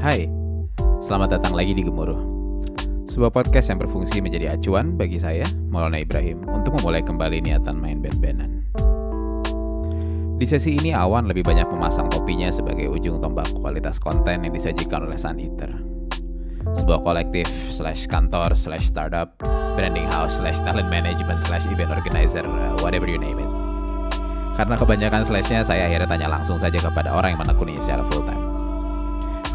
[0.00, 0.24] Hai,
[1.04, 2.24] selamat datang lagi di Gemuruh.
[3.04, 8.00] Sebuah podcast yang berfungsi menjadi acuan bagi saya, Maulana Ibrahim, untuk memulai kembali niatan main
[8.00, 8.64] band-bandan.
[10.40, 15.04] Di sesi ini Awan lebih banyak memasang topinya sebagai ujung tombak kualitas konten yang disajikan
[15.04, 15.68] oleh Sun Eater.
[16.80, 19.36] Sebuah kolektif slash kantor slash startup,
[19.76, 23.52] branding house slash talent management slash event organizer, uh, whatever you name it.
[24.56, 28.39] Karena kebanyakan slashnya, saya akhirnya tanya langsung saja kepada orang yang menekuninya secara full time.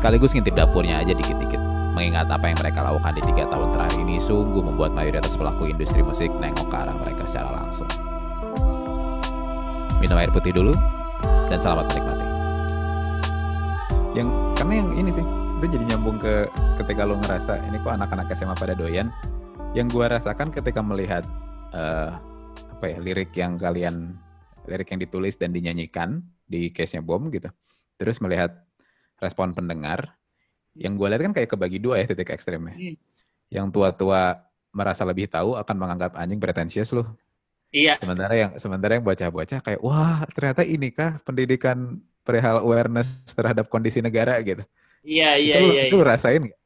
[0.06, 1.58] Sekaligus ngintip dapurnya aja dikit-dikit.
[1.98, 6.06] Mengingat apa yang mereka lakukan di tiga tahun terakhir ini sungguh membuat mayoritas pelaku industri
[6.06, 7.90] musik nengok ke arah mereka secara langsung.
[9.98, 10.78] Minum air putih dulu,
[11.50, 12.26] dan selamat menikmati.
[14.14, 15.26] yang karena yang ini sih
[15.58, 16.54] itu jadi nyambung ke
[16.86, 19.10] ketika lo ngerasa ini kok anak-anak SMA pada doyan
[19.74, 21.26] yang gua rasakan ketika melihat
[21.74, 22.14] eh,
[22.54, 24.14] apa ya lirik yang kalian
[24.70, 27.50] lirik yang ditulis dan dinyanyikan di case-nya bom gitu
[27.98, 28.65] terus melihat
[29.22, 30.16] respon pendengar
[30.78, 32.96] yang gue lihat kan kayak kebagi dua ya titik ekstremnya Hmm.
[33.54, 34.36] yang tua-tua
[34.76, 37.08] merasa lebih tahu akan menganggap anjing pretensius loh
[37.76, 43.68] Iya, sementara yang sementara yang bocah-bocah kayak wah ternyata ini kah pendidikan perihal awareness terhadap
[43.72, 44.64] kondisi negara gitu
[45.04, 46.60] iya, iya, itu, lu- iya, itu lu rasain nggak?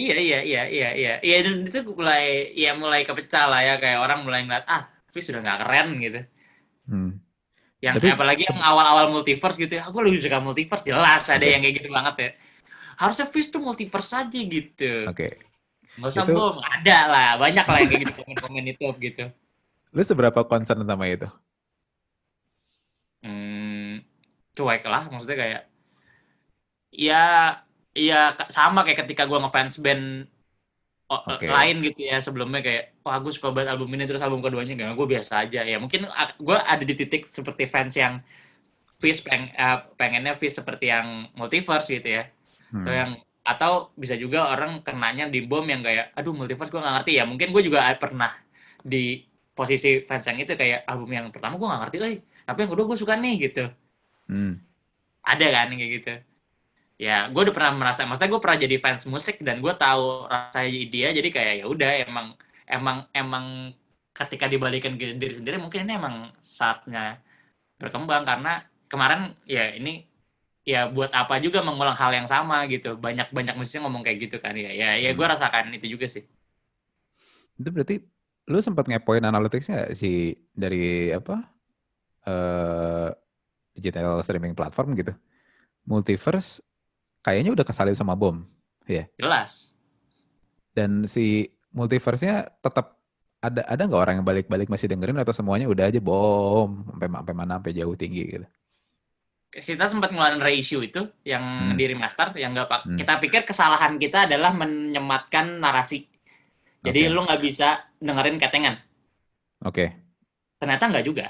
[0.00, 2.22] iya, iya, iya, iya, iya, iya, dan itu mulai,
[2.62, 6.18] ya mulai kepecah lah ya, kayak orang mulai ngeliat, ah, tapi sudah nggak keren gitu.
[6.88, 7.20] Hmm.
[7.78, 11.62] Yang Tapi apalagi yang awal-awal multiverse gitu ya, aku lebih suka multiverse, jelas ada yang
[11.62, 12.30] kayak gitu banget ya.
[12.98, 15.06] Harusnya Fish tuh multiverse aja gitu.
[15.06, 15.38] Oke.
[15.94, 19.24] Nggak usah Itu- ada lah, banyak lah yang kayak gitu komen-komen itu gitu.
[19.94, 21.30] Lu seberapa concern sama itu?
[23.22, 24.02] Hmm,
[24.54, 25.62] cuek lah, maksudnya kayak,
[26.94, 27.24] ya,
[27.94, 30.26] ya sama kayak ketika gua ngefans band
[31.08, 31.48] o- Oke.
[31.48, 34.92] lain gitu ya sebelumnya kayak wah gue suka banget album ini terus album keduanya gak
[34.94, 35.76] gue biasa aja ya.
[35.80, 36.04] Mungkin
[36.38, 38.20] gue ada di titik seperti fans yang
[38.98, 42.28] Fish peng, eh, pengennya Fish seperti yang multiverse gitu ya.
[42.68, 42.84] Hmm.
[42.84, 43.10] atau yang
[43.48, 47.24] atau bisa juga orang kenanya di bom yang kayak aduh multiverse gue nggak ngerti ya.
[47.24, 48.36] Mungkin gue juga pernah
[48.84, 49.24] di
[49.56, 52.84] posisi fans yang itu kayak album yang pertama gue nggak ngerti eh tapi yang kedua
[52.88, 53.64] gue suka nih gitu.
[54.28, 54.60] Hmm.
[55.24, 56.12] ada kan kayak gitu
[56.98, 60.58] ya gue udah pernah merasa maksudnya gue pernah jadi fans musik dan gue tahu rasa
[60.94, 62.26] dia jadi kayak ya udah emang
[62.66, 63.44] emang emang
[64.18, 67.22] ketika dibalikin ke diri sendiri mungkin ini emang saatnya
[67.80, 68.50] berkembang karena
[68.92, 69.90] kemarin ya ini
[70.72, 74.36] ya buat apa juga mengulang hal yang sama gitu banyak banyak musisi ngomong kayak gitu
[74.44, 75.32] kan ya ya ya gue Hmm.
[75.32, 76.24] rasakan itu juga sih
[77.58, 77.94] Itu berarti
[78.48, 81.44] lu sempat ngepoin analyticsnya nggak sih dari apa
[82.28, 83.08] eh
[83.76, 85.12] digital streaming platform gitu?
[85.88, 86.62] Multiverse
[87.28, 88.40] kayaknya udah kesalip sama bom
[89.20, 89.76] jelas
[90.72, 92.96] dan si multiverse-nya tetap
[93.38, 97.34] ada ada nggak orang yang balik-balik masih dengerin atau semuanya udah aja bom sampai sampai
[97.36, 98.46] mana sampai jauh tinggi gitu?
[99.48, 101.76] kita sempat ngeluarin reissue itu yang Hmm.
[101.76, 102.96] di remaster yang nggak pak Hmm.
[102.96, 106.08] kita pikir kesalahan kita adalah menyematkan narasi
[106.80, 107.12] jadi Oke.
[107.12, 107.68] lu nggak bisa
[108.00, 108.76] dengerin ketengan
[109.66, 109.90] Oke,
[110.56, 111.26] ternyata nggak juga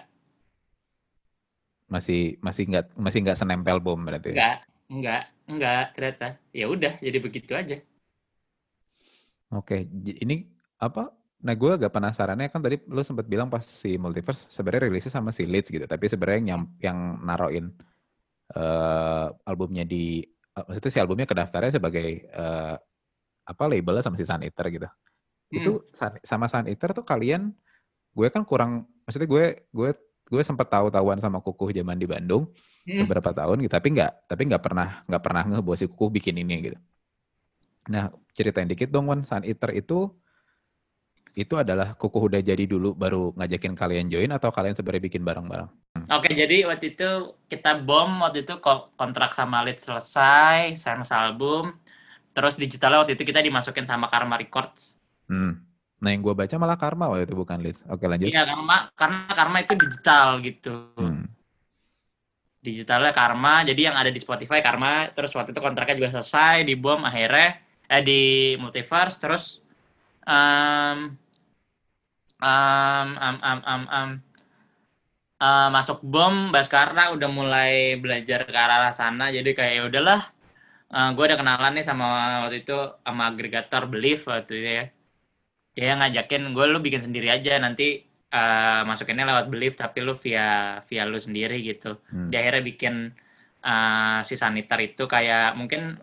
[1.88, 4.32] masih masih nggak masih nggak senempel bom berarti.
[4.32, 4.36] ya?
[4.36, 4.56] nggak
[4.92, 7.76] nggak nggak ternyata ya udah jadi begitu aja
[9.48, 10.44] Oke, ini
[10.76, 11.08] apa?
[11.40, 15.30] Nah, gue agak penasarannya kan tadi lu sempat bilang pas si Multiverse sebenarnya rilisnya sama
[15.32, 17.72] si Leeds gitu, tapi sebenarnya yang yang naroin
[18.48, 22.76] eh albumnya di eh, maksudnya si albumnya kedaftarnya sebagai eh,
[23.48, 24.88] apa labelnya sama si Sun Eater gitu.
[25.48, 27.48] Itu Sun- sama Sun Eater tuh kalian
[28.12, 29.90] gue kan kurang maksudnya gue gue
[30.28, 32.52] gue sempat tahu-tahuan sama Kukuh zaman di Bandung
[32.88, 33.04] Hmm.
[33.04, 36.40] beberapa tahun gitu tapi nggak tapi nggak pernah nggak pernah nge bahwa si Kukuh bikin
[36.40, 36.78] ini gitu.
[37.92, 39.20] Nah ceritain dikit dong Wan.
[39.28, 40.08] Sun Eater itu
[41.36, 45.68] itu adalah Kukuh udah jadi dulu baru ngajakin kalian join atau kalian sebenarnya bikin bareng-bareng?
[46.08, 51.76] Oke jadi waktu itu kita bom waktu itu ko- kontrak sama Lead selesai sign album
[52.32, 54.96] terus digitalnya waktu itu kita dimasukin sama Karma Records.
[55.28, 55.67] Hmm.
[55.98, 58.30] Nah yang gue baca malah Karma waktu itu bukan Lead oke lanjut.
[58.30, 60.74] Iya karena karena Karma itu digital gitu.
[60.94, 61.26] Hmm.
[62.58, 66.74] digitalnya Karma jadi yang ada di Spotify Karma terus waktu itu kontraknya juga selesai di
[66.74, 68.20] bom akhirnya eh di
[68.58, 69.44] multiverse terus
[70.26, 71.16] em
[72.42, 74.10] em em em em, em,
[75.38, 80.20] eh, masuk bom Baskara udah mulai belajar ke arah sana jadi kayak ya udahlah
[80.88, 82.06] gue udah kenalan nih sama
[82.48, 84.84] waktu itu sama agregator Belief waktu itu ya
[85.78, 88.02] dia ngajakin gue lu bikin sendiri aja nanti
[88.34, 92.34] eh, masukinnya lewat Belief tapi lu via via lu sendiri gitu Hmm.
[92.34, 92.94] dia akhirnya bikin
[93.62, 95.94] uh, si Sanitar itu kayak mungkin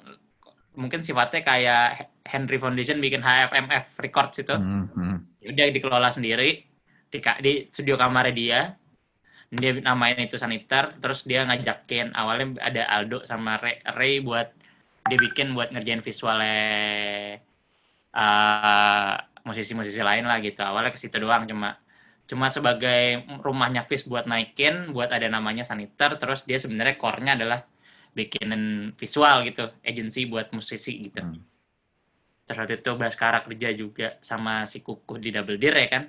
[0.76, 5.18] mungkin sifatnya kayak Henry Foundation bikin HFMF Records itu Hmm, hmm.
[5.44, 6.64] Ya udah dikelola sendiri
[7.12, 8.60] di, di studio kamarnya dia
[9.52, 14.50] dia namain itu Sanitar terus dia ngajakin awalnya ada Aldo sama Ray, Ray buat
[15.06, 17.38] dia bikin buat ngerjain visualnya
[18.16, 19.16] uh,
[19.46, 20.60] musisi-musisi lain lah gitu.
[20.66, 21.78] Awalnya ke situ doang cuma
[22.26, 27.62] cuma sebagai rumahnya Fish buat naikin buat ada namanya Saniter terus dia sebenarnya core-nya adalah
[28.18, 31.22] bikinin visual gitu agency buat musisi gitu.
[31.22, 31.44] Hmm.
[32.46, 36.04] terus waktu itu Baskara kerja juga sama si Kukuh di Double Deer ya kan?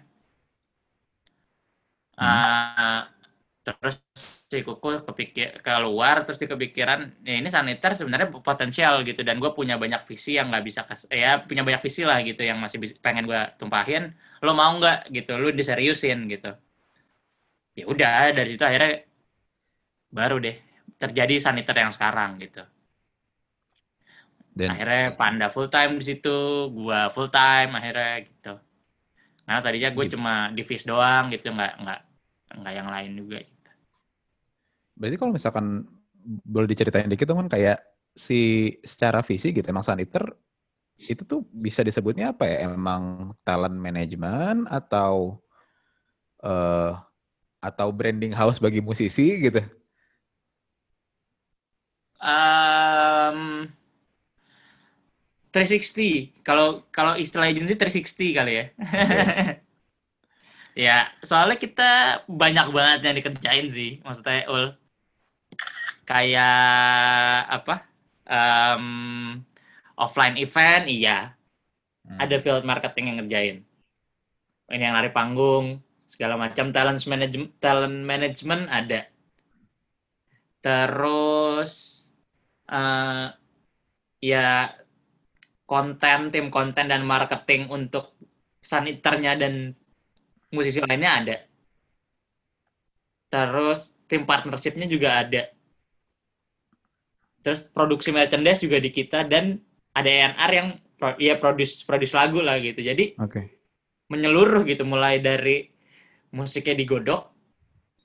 [2.17, 3.13] Ah,
[3.67, 3.95] terus
[4.51, 9.51] si Kukuh kepikir keluar terus dia kepikiran ya ini saniter sebenarnya potensial gitu dan gue
[9.59, 12.79] punya banyak visi yang nggak bisa kas ya punya banyak visi lah gitu yang masih
[13.05, 14.03] pengen gue tumpahin
[14.45, 16.49] lo mau nggak gitu lo diseriusin gitu
[17.79, 18.93] ya udah dari situ akhirnya
[20.19, 20.57] baru deh
[21.03, 22.63] terjadi saniter yang sekarang gitu
[24.57, 26.29] Dan akhirnya Panda full time di situ,
[26.77, 28.49] gua full time akhirnya gitu.
[29.47, 30.15] Karena tadinya gue Gitu.
[30.15, 32.01] cuma di Fish doang gitu, nggak nggak
[32.61, 33.37] nggak yang lain juga.
[33.47, 33.56] Gitu.
[34.97, 35.85] Berarti kalau misalkan
[36.25, 37.79] boleh diceritain dikit dong kan kayak
[38.17, 40.25] si secara visi gitu emang Saniter
[40.97, 42.73] itu tuh bisa disebutnya apa ya?
[42.73, 45.41] Emang talent management atau
[46.41, 46.93] eh
[47.61, 49.61] atau branding house bagi musisi gitu?
[52.17, 53.69] Um,
[55.53, 58.65] 360 kalau kalau istilah agency 360 kali ya.
[60.89, 61.91] ya soalnya kita
[62.29, 64.73] banyak banget yang dikerjain sih, maksudnya ul
[66.09, 66.55] kayak
[67.57, 67.75] apa?
[68.27, 68.85] Em,
[69.97, 71.19] offline event iya,
[72.07, 72.19] Hmm.
[72.23, 73.57] ada field marketing yang ngerjain.
[74.71, 75.67] Ini yang lari panggung,
[76.13, 79.01] segala macam talent management talent management ada.
[80.65, 81.73] Terus
[82.69, 83.27] eh
[84.21, 84.47] ya
[85.71, 88.05] konten tim konten dan marketing untuk
[88.63, 89.55] saniternya dan
[90.55, 91.37] musisi lainnya ada.
[93.33, 93.81] Terus
[94.11, 95.43] tim partnershipnya juga ada.
[97.47, 99.63] Terus produksi merchandise juga di kita dan
[99.95, 102.83] ada A&R yang pro- ya produce produce lagu lah gitu.
[102.83, 103.55] Jadi Oke.
[104.11, 105.71] menyeluruh gitu mulai dari
[106.35, 107.31] musiknya digodok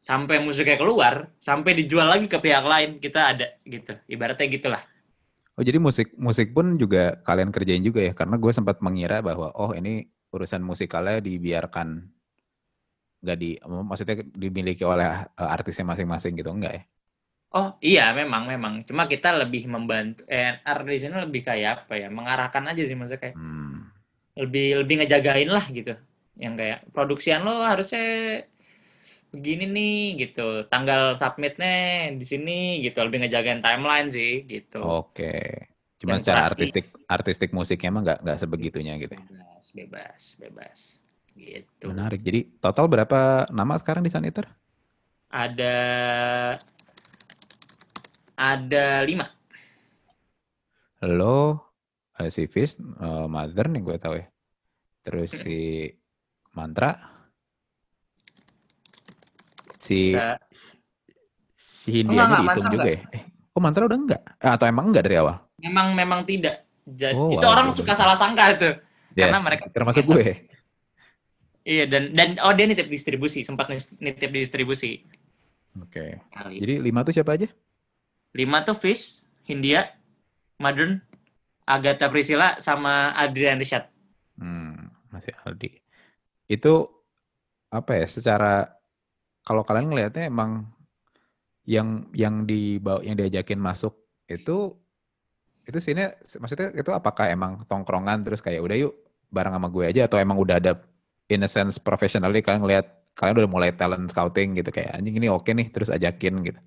[0.01, 4.81] sampai musiknya keluar sampai dijual lagi ke pihak lain kita ada gitu ibaratnya gitulah
[5.59, 8.15] Oh jadi musik musik pun juga kalian kerjain juga ya?
[8.15, 12.07] Karena gue sempat mengira bahwa oh ini urusan musikalnya dibiarkan
[13.21, 16.83] nggak di maksudnya dimiliki oleh eh, artisnya masing-masing gitu enggak ya?
[17.51, 22.07] Oh iya memang memang cuma kita lebih membantu A&R di sini lebih kayak apa ya
[22.07, 23.91] mengarahkan aja sih maksudnya kayak Hmm.
[24.35, 25.93] lebih lebih ngejagain lah gitu
[26.39, 28.41] yang kayak produksian lo harusnya
[29.31, 31.75] begini nih gitu tanggal submitnya
[32.15, 35.67] di sini gitu lebih ngejagain timeline sih gitu Oke.
[36.01, 39.13] Cuman Dan secara artistik artistik musiknya emang nggak nggak sebegitunya gitu.
[39.13, 39.21] ya?
[39.21, 40.79] bebas bebas bebas
[41.31, 42.19] gitu Menarik.
[42.19, 43.19] Jadi total berapa
[43.51, 44.47] nama sekarang di Saniter?
[45.29, 45.75] ada
[48.41, 49.25] ada lima
[51.19, 51.37] Lo,
[52.21, 54.25] eh, si Fish, eh, Mother nih gue tahu ya.
[55.05, 55.57] Terus si
[56.57, 56.91] Mantra,
[59.79, 59.99] si,
[61.81, 63.01] si Hindia enggak, dihitung juga ya.
[63.17, 63.23] Eh,
[63.55, 64.21] oh Mantra udah enggak?
[64.43, 65.35] Eh, atau emang enggak dari awal?
[65.61, 68.69] memang memang tidak jadi Oh, itu wow, orang suka salah sangka itu
[69.11, 70.23] Ya, karena mereka termasuk gue.
[71.61, 73.69] iya dan dan oh dia nitip distribusi sempat
[74.01, 75.05] nitip distribusi
[75.79, 76.19] Oke.
[76.35, 77.47] kali Jadi lima tuh siapa aja?
[78.31, 79.95] Lima tuh Fish Hindia
[80.61, 81.01] Madun
[81.67, 83.91] Agatha Priscilla sama Adrian Rishad
[84.41, 85.77] Hmm, masih Aldi.
[86.49, 86.89] Itu
[87.69, 88.09] apa ya?
[88.09, 88.65] Secara
[89.45, 90.65] kalau kalian ngelihatnya emang
[91.69, 93.93] yang yang dibawa yang diajakin masuk
[94.25, 94.73] itu
[95.61, 96.09] itu sini
[96.41, 98.97] maksudnya itu apakah emang tongkrongan terus kayak udah yuk
[99.29, 100.73] bareng sama gue aja atau emang udah ada
[101.29, 105.29] in a sense professionally kalian ngelihat kalian udah mulai talent scouting gitu kayak anjing ini
[105.29, 106.59] oke nih terus ajakin gitu.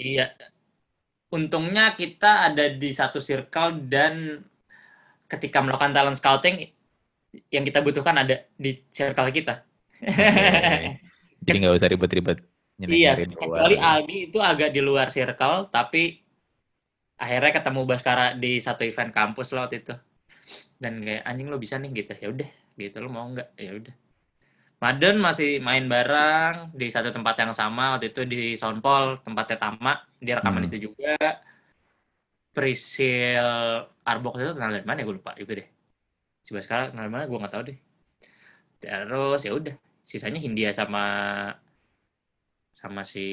[0.00, 0.32] Iya.
[1.34, 4.38] Untungnya kita ada di satu circle dan
[5.26, 6.62] ketika melakukan talent scouting
[7.50, 9.66] yang kita butuhkan ada di circle kita.
[9.98, 11.02] Oke.
[11.42, 12.38] Jadi nggak usah ribet-ribet
[12.90, 16.22] iya, kecuali Aldi itu agak di luar circle tapi
[17.18, 19.94] akhirnya ketemu Baskara di satu event kampus lah waktu itu.
[20.78, 22.12] Dan kayak anjing lo bisa nih gitu.
[22.14, 23.48] Ya udah, gitu lo mau nggak?
[23.58, 23.94] Ya udah.
[24.84, 29.92] Madden masih main bareng di satu tempat yang sama waktu itu di Soundpol tempatnya Tama
[30.20, 30.68] dia rekaman Hmm.
[30.68, 31.16] itu juga.
[32.54, 33.48] Prisil
[34.04, 35.04] Arbox itu kenal dari mana ya?
[35.08, 35.68] Gue lupa juga deh.
[36.44, 37.24] Coba sekarang kenal dari mana?
[37.30, 37.78] Gue nggak tahu deh.
[38.84, 39.74] Terus ya udah
[40.04, 41.04] sisanya Hindia sama
[42.76, 43.24] sama si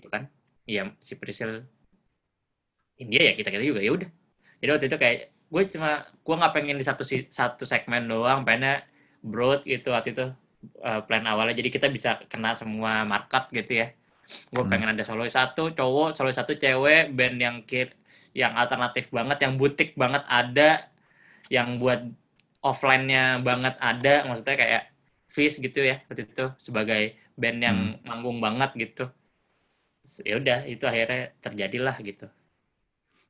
[0.00, 0.24] itu kan?
[0.64, 1.68] Iya si Prisil
[2.96, 4.08] India ya kita kita juga ya udah.
[4.64, 5.18] Jadi waktu itu kayak
[5.52, 5.90] gue cuma
[6.24, 8.88] gue nggak pengen di satu satu segmen doang pengennya
[9.20, 10.26] broad gitu waktu itu
[10.82, 13.88] uh, plan awalnya jadi kita bisa kena semua market gitu ya
[14.24, 14.72] gue Hmm.
[14.72, 17.92] pengen ada solois satu cowok solois satu cewek band yang kir
[18.34, 20.90] yang alternatif banget, yang butik banget ada,
[21.48, 22.02] yang buat
[22.60, 24.82] offline-nya banget ada, maksudnya kayak
[25.30, 28.06] Fish gitu ya waktu itu sebagai band yang hmm.
[28.06, 29.10] manggung banget gitu.
[30.22, 32.26] Ya udah itu akhirnya terjadilah gitu.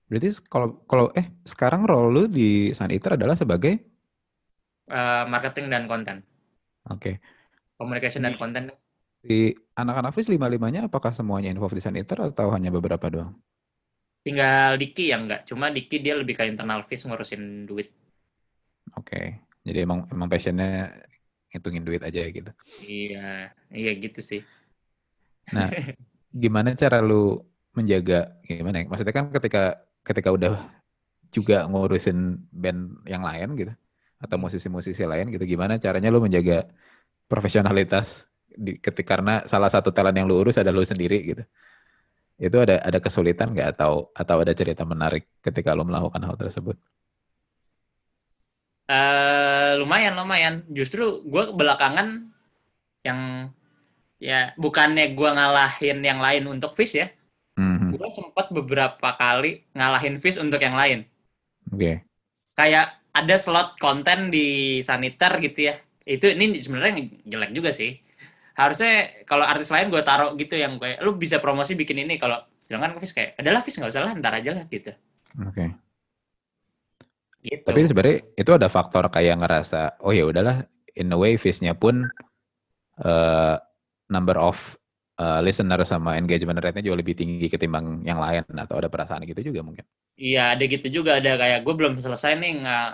[0.08, 3.80] Berarti kalau kalau eh sekarang role lu di Sun Eater adalah sebagai
[4.92, 6.20] uh, marketing dan konten.
[6.92, 7.00] Oke.
[7.00, 7.14] Okay.
[7.80, 8.62] Communication dan konten.
[9.24, 13.32] Di anak-anak Fish lima-limanya apakah semuanya di Sun Eater atau hanya beberapa doang?
[14.20, 15.48] Tinggal Diki yang enggak.
[15.48, 17.88] Cuma Diki dia lebih ke internal Fish ngurusin duit.
[18.96, 19.08] Oke.
[19.08, 19.26] Okay.
[19.64, 20.92] Jadi emang emang passionnya
[21.48, 22.52] ngitungin duit aja gitu.
[22.84, 24.44] Iya, iya gitu sih.
[25.56, 25.72] Nah,
[26.44, 27.40] gimana cara lu
[27.72, 28.86] menjaga gimana ya?
[28.92, 30.60] Maksudnya kan ketika ketika udah
[31.32, 33.72] juga ngurusin band yang lain gitu
[34.24, 36.64] atau musisi-musisi lain gitu, gimana caranya lu menjaga
[37.28, 41.44] profesionalitas di ketika karena salah satu talent yang lu urus ada lu sendiri gitu.
[42.40, 46.74] Itu ada ada kesulitan nggak atau atau ada cerita menarik ketika lu melakukan hal tersebut?
[48.84, 50.54] Uh, lumayan lumayan.
[50.72, 52.28] Justru gue belakangan
[53.04, 53.52] yang
[54.18, 57.12] ya bukannya gue ngalahin yang lain untuk fish ya.
[57.54, 57.90] Mm-hmm.
[57.94, 61.06] Gue sempat beberapa kali ngalahin fish untuk yang lain.
[61.70, 61.78] Oke.
[61.78, 61.96] Okay.
[62.54, 65.74] Kayak ada slot konten di saniter gitu ya.
[66.02, 67.96] Itu ini sebenarnya jelek juga sih.
[68.58, 72.42] Harusnya kalau artis lain gue taruh gitu yang kayak lu bisa promosi bikin ini kalau
[72.66, 74.92] sedangkan fish kayak adalah fish nggak usah lah ntar aja lah gitu.
[75.42, 75.54] Oke.
[75.54, 75.68] Okay.
[77.44, 77.60] Gitu.
[77.60, 80.64] Tapi sebenarnya itu ada faktor kayak ngerasa, oh ya udahlah,
[80.96, 82.08] in a way face-nya pun
[83.04, 83.54] uh,
[84.08, 84.80] number of
[85.20, 89.52] uh, listener sama engagement rate-nya jauh lebih tinggi ketimbang yang lain atau ada perasaan gitu
[89.52, 89.84] juga mungkin.
[90.16, 92.88] Iya, ada gitu juga ada kayak gue belum selesai nih nggak,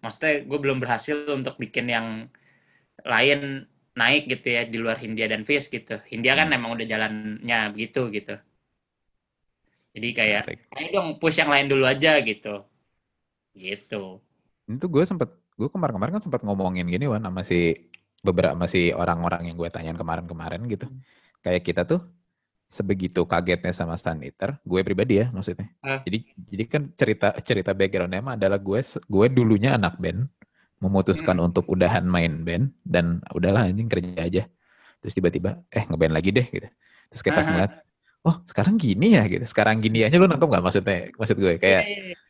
[0.00, 2.08] maksudnya gue belum berhasil untuk bikin yang
[3.04, 3.64] lain
[3.96, 6.00] naik gitu ya di luar Hindia dan Fish gitu.
[6.08, 6.56] Hindia kan hmm.
[6.56, 8.36] emang udah jalannya begitu gitu.
[9.90, 10.42] Jadi kayak,
[10.78, 12.62] ayo dong push yang lain dulu aja gitu.
[13.52, 14.22] Gitu.
[14.70, 17.74] Itu gue sempet, gue kemarin-kemarin kan sempat ngomongin gini Wan sama si
[18.22, 20.86] beberapa masih orang-orang yang gue tanyain kemarin-kemarin gitu.
[20.86, 21.02] Hmm.
[21.42, 22.00] Kayak kita tuh
[22.70, 25.68] sebegitu kagetnya sama Sun Eater, gue pribadi ya maksudnya.
[25.82, 25.98] Uh.
[26.06, 30.30] Jadi jadi kan cerita cerita backgroundnya emang adalah gue gue dulunya anak band,
[30.78, 31.46] memutuskan hmm.
[31.50, 34.42] untuk udahan main band dan udahlah anjing kerja aja.
[35.02, 36.68] Terus tiba-tiba eh ngeband lagi deh gitu.
[37.10, 37.72] Terus kayak pas uh ngeliat,
[38.22, 39.42] oh sekarang gini ya gitu.
[39.50, 41.10] Sekarang gini aja lu nangkep nggak maksudnya?
[41.18, 42.20] Maksud gue kayak yeah, yeah, yeah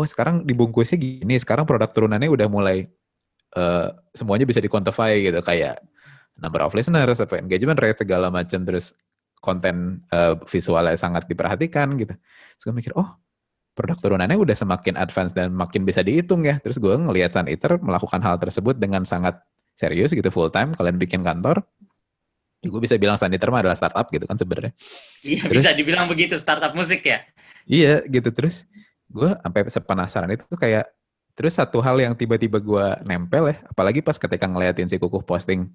[0.00, 2.86] oh sekarang dibungkusnya gini, sekarang produk turunannya udah mulai
[3.56, 5.82] uh, semuanya bisa diquantify gitu kayak
[6.38, 8.94] number of listeners, apa engagement rate segala macam terus
[9.40, 12.14] konten uh, visualnya sangat diperhatikan gitu.
[12.56, 13.08] Terus gue mikir, oh
[13.72, 16.60] produk turunannya udah semakin advance dan makin bisa dihitung ya.
[16.60, 19.40] Terus gue ngelihat Sun Eater melakukan hal tersebut dengan sangat
[19.74, 20.76] serius gitu full time.
[20.76, 21.64] Kalian bikin kantor,
[22.60, 24.72] ya gue bisa bilang Sun Eater mah adalah startup gitu kan sebenarnya.
[25.24, 27.24] Iya bisa dibilang begitu startup musik ya.
[27.64, 28.68] Iya gitu terus
[29.10, 30.86] gue sampai sepenasaran itu tuh kayak
[31.34, 35.72] terus satu hal yang tiba-tiba gue nempel ya apalagi pas ketika ngeliatin si kukuh posting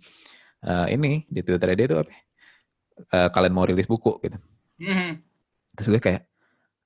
[0.64, 2.12] uh, ini di Twitter dia itu apa
[3.12, 4.38] uh, kalian mau rilis buku gitu.
[4.76, 5.12] Mm-hmm.
[5.76, 6.28] terus gue kayak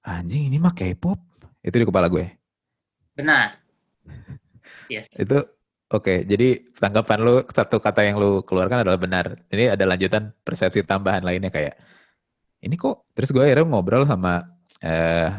[0.05, 1.17] anjing ini mah K-pop.
[1.59, 2.25] Itu di kepala gue.
[3.17, 3.57] Benar.
[4.89, 5.05] Yes.
[5.13, 5.37] itu
[5.93, 9.37] oke okay, jadi tanggapan lu satu kata yang lu keluarkan adalah benar.
[9.53, 11.77] Ini ada lanjutan persepsi tambahan lainnya kayak
[12.65, 14.49] ini kok terus gue akhirnya ngobrol sama
[14.81, 15.29] uh,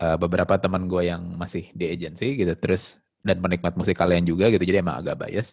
[0.00, 4.48] uh, beberapa teman gue yang masih di agency gitu terus dan penikmat musik kalian juga
[4.48, 5.52] gitu jadi emang agak bias.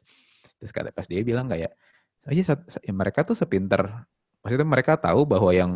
[0.58, 1.76] Terus kata pas dia bilang kayak
[2.28, 2.44] oh iya
[2.84, 4.04] ya mereka tuh sepinter.
[4.44, 5.72] Maksudnya mereka tahu bahwa yang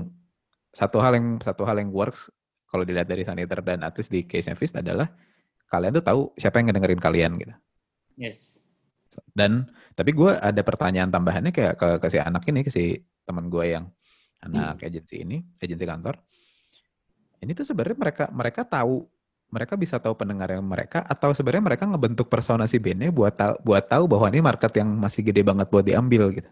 [0.71, 2.31] satu hal yang satu hal yang works
[2.67, 5.11] kalau dilihat dari saniter dan at di case Fist adalah
[5.67, 7.53] kalian tuh tahu siapa yang ngedengerin kalian gitu.
[8.19, 8.59] Yes.
[9.35, 12.95] Dan tapi gue ada pertanyaan tambahannya kayak ke, ke si anak ini ke si
[13.27, 13.91] teman gue yang
[14.43, 14.87] anak hmm.
[14.87, 16.15] agensi ini agensi kantor.
[17.43, 19.03] Ini tuh sebenarnya mereka mereka tahu
[19.51, 23.55] mereka bisa tahu pendengar yang mereka atau sebenarnya mereka ngebentuk persona si bandnya buat tahu
[23.67, 26.49] buat tahu bahwa ini market yang masih gede banget buat diambil gitu.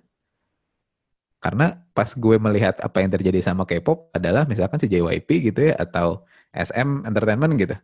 [1.40, 5.80] Karena pas gue melihat apa yang terjadi sama K-pop adalah misalkan si JYP gitu ya
[5.80, 7.80] atau SM Entertainment gitu.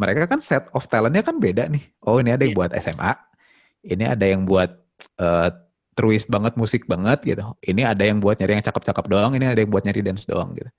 [0.00, 1.84] Mereka kan set of talentnya kan beda nih.
[2.00, 2.60] Oh ini ada yang iya.
[2.64, 3.12] buat SMA,
[3.84, 4.72] ini ada yang buat
[5.20, 5.52] uh,
[5.92, 7.44] truist banget musik banget gitu.
[7.60, 10.56] Ini ada yang buat nyari yang cakep-cakep doang, ini ada yang buat nyari dance doang
[10.56, 10.72] gitu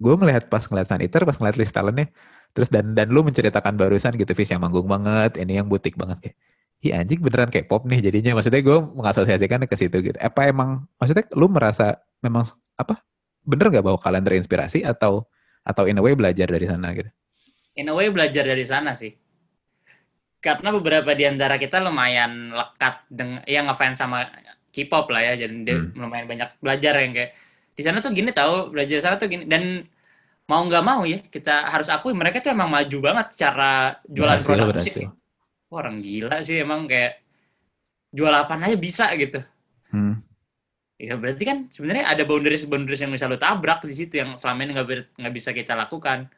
[0.00, 2.08] gue melihat pas ngeliat Sun Eater, pas ngeliat list talentnya,
[2.56, 6.18] terus dan dan lu menceritakan barusan gitu, Fish yang manggung banget, ini yang butik banget
[6.24, 6.36] kayak,
[6.80, 8.40] iya anjing beneran kayak pop nih jadinya.
[8.40, 10.16] Maksudnya gue mengasosiasikan ke situ gitu.
[10.16, 12.48] Apa emang, maksudnya lu merasa memang
[12.80, 13.04] apa
[13.44, 15.28] bener gak bahwa kalian terinspirasi atau
[15.60, 17.12] atau in a way belajar dari sana gitu?
[17.76, 19.12] In a way belajar dari sana sih.
[20.40, 24.24] Karena beberapa di antara kita lumayan lekat dengan yang ngefans sama
[24.72, 26.00] K-pop lah ya, jadi hmm.
[26.00, 27.36] lumayan banyak belajar yang kayak
[27.80, 29.88] di sana tuh gini tahu belajar sana tuh gini dan
[30.44, 34.52] mau nggak mau ya kita harus akui mereka tuh emang maju banget cara jualan Berhasil,
[34.52, 35.08] produk berhasil.
[35.72, 37.24] Wah, orang gila sih emang kayak
[38.12, 39.40] jual apa aja bisa gitu.
[39.88, 40.20] Hmm.
[41.00, 44.68] Ya berarti kan sebenarnya ada boundaries boundaries yang bisa lo tabrak di situ yang selama
[44.68, 46.28] ini nggak nggak bisa kita lakukan.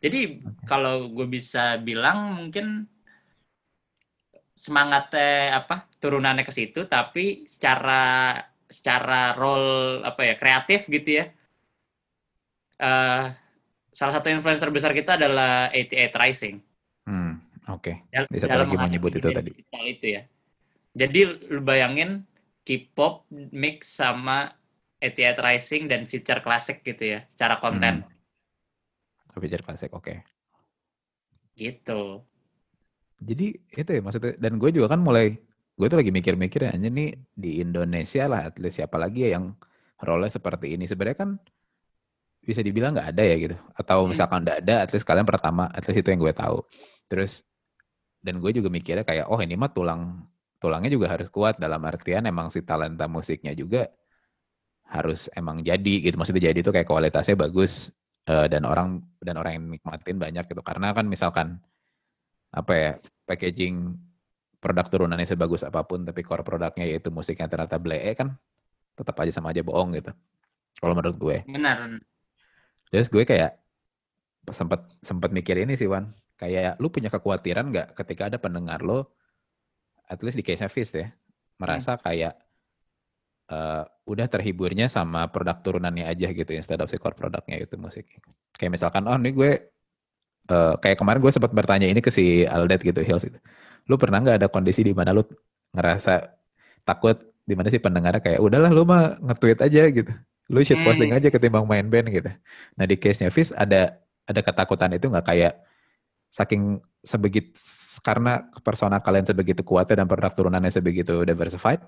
[0.00, 2.88] Jadi kalau gue bisa bilang mungkin
[4.56, 8.32] semangatnya apa turunannya ke situ, tapi secara
[8.66, 11.26] secara role apa ya kreatif gitu ya.
[12.76, 13.24] eh
[13.90, 16.56] salah satu influencer besar kita adalah 88 Rising.
[17.08, 17.40] Hmm.
[17.72, 18.04] Oke.
[18.12, 19.50] Dal- Di satu dalam lagi mau menghadapi nyebut itu tadi.
[19.88, 20.22] itu ya.
[20.92, 22.22] Jadi lu bayangin
[22.62, 24.52] K-pop mix sama
[25.00, 28.04] 88 Rising dan feature klasik gitu ya, secara konten
[29.36, 29.92] Feature klasik.
[29.92, 30.20] Oke.
[31.56, 32.20] gitu.
[33.16, 35.40] Jadi itu ya maksudnya dan gue juga kan mulai
[35.76, 39.52] gue tuh lagi mikir-mikir ya nih di Indonesia lah at least siapa lagi ya yang
[40.00, 40.88] role seperti ini.
[40.88, 41.30] Sebenarnya kan
[42.40, 43.56] bisa dibilang nggak ada ya gitu.
[43.76, 44.10] Atau Hmm.
[44.12, 46.58] misalkan nggak ada at least kalian pertama at least itu yang gue tahu.
[47.10, 47.44] Terus
[48.24, 50.24] dan gue juga mikirnya kayak oh ini mah tulang
[50.62, 51.60] tulangnya juga harus kuat.
[51.60, 53.88] Dalam artian emang si talenta musiknya juga
[54.86, 56.16] harus emang jadi gitu.
[56.16, 57.90] Maksudnya jadi itu kayak kualitasnya bagus
[58.30, 60.62] eh, dan orang dan orang yang nikmatin banyak gitu.
[60.64, 61.58] Karena kan misalkan
[62.54, 62.92] apa ya
[63.28, 63.92] packaging
[64.66, 68.34] produk turunannya sebagus apa pun tapi core produknya yaitu musiknya ternyata blee kan
[68.98, 70.10] tetap aja sama aja bohong gitu
[70.82, 71.36] kalau menurut gue.
[71.46, 72.02] Benar.
[72.90, 73.58] terus gue kayak
[74.50, 76.10] sempat sempat mikir ini sih Wan.
[76.36, 79.16] Kayak lu punya kekhawatiran nggak ketika ada pendengar lo
[80.04, 81.08] at least di case Fist ya
[81.56, 82.36] merasa kayak
[83.48, 88.06] eh, udah terhiburnya sama produk turunannya aja gitu instead of si core produknya itu musik
[88.54, 89.50] kayak misalkan oh ini gue
[90.52, 93.40] eh, kayak kemarin gue sempat bertanya ini ke si Aldet gitu Hills gitu
[93.86, 95.22] lu pernah nggak ada kondisi di mana lu
[95.74, 96.34] ngerasa
[96.86, 97.16] takut?
[97.46, 100.12] Di mana sih pendengarnya kayak udahlah lu mah nge-tweet aja gitu.
[100.50, 101.18] Lu shit posting Hmm.
[101.22, 102.30] aja ketimbang main band gitu.
[102.78, 105.26] Nah di case-nya Fizz ada ada ketakutan itu nggak?
[105.26, 105.62] Kayak
[106.30, 107.54] saking sebegitu
[108.02, 111.80] karena persona kalian sebegitu kuatnya dan produk turunannya sebegitu diversified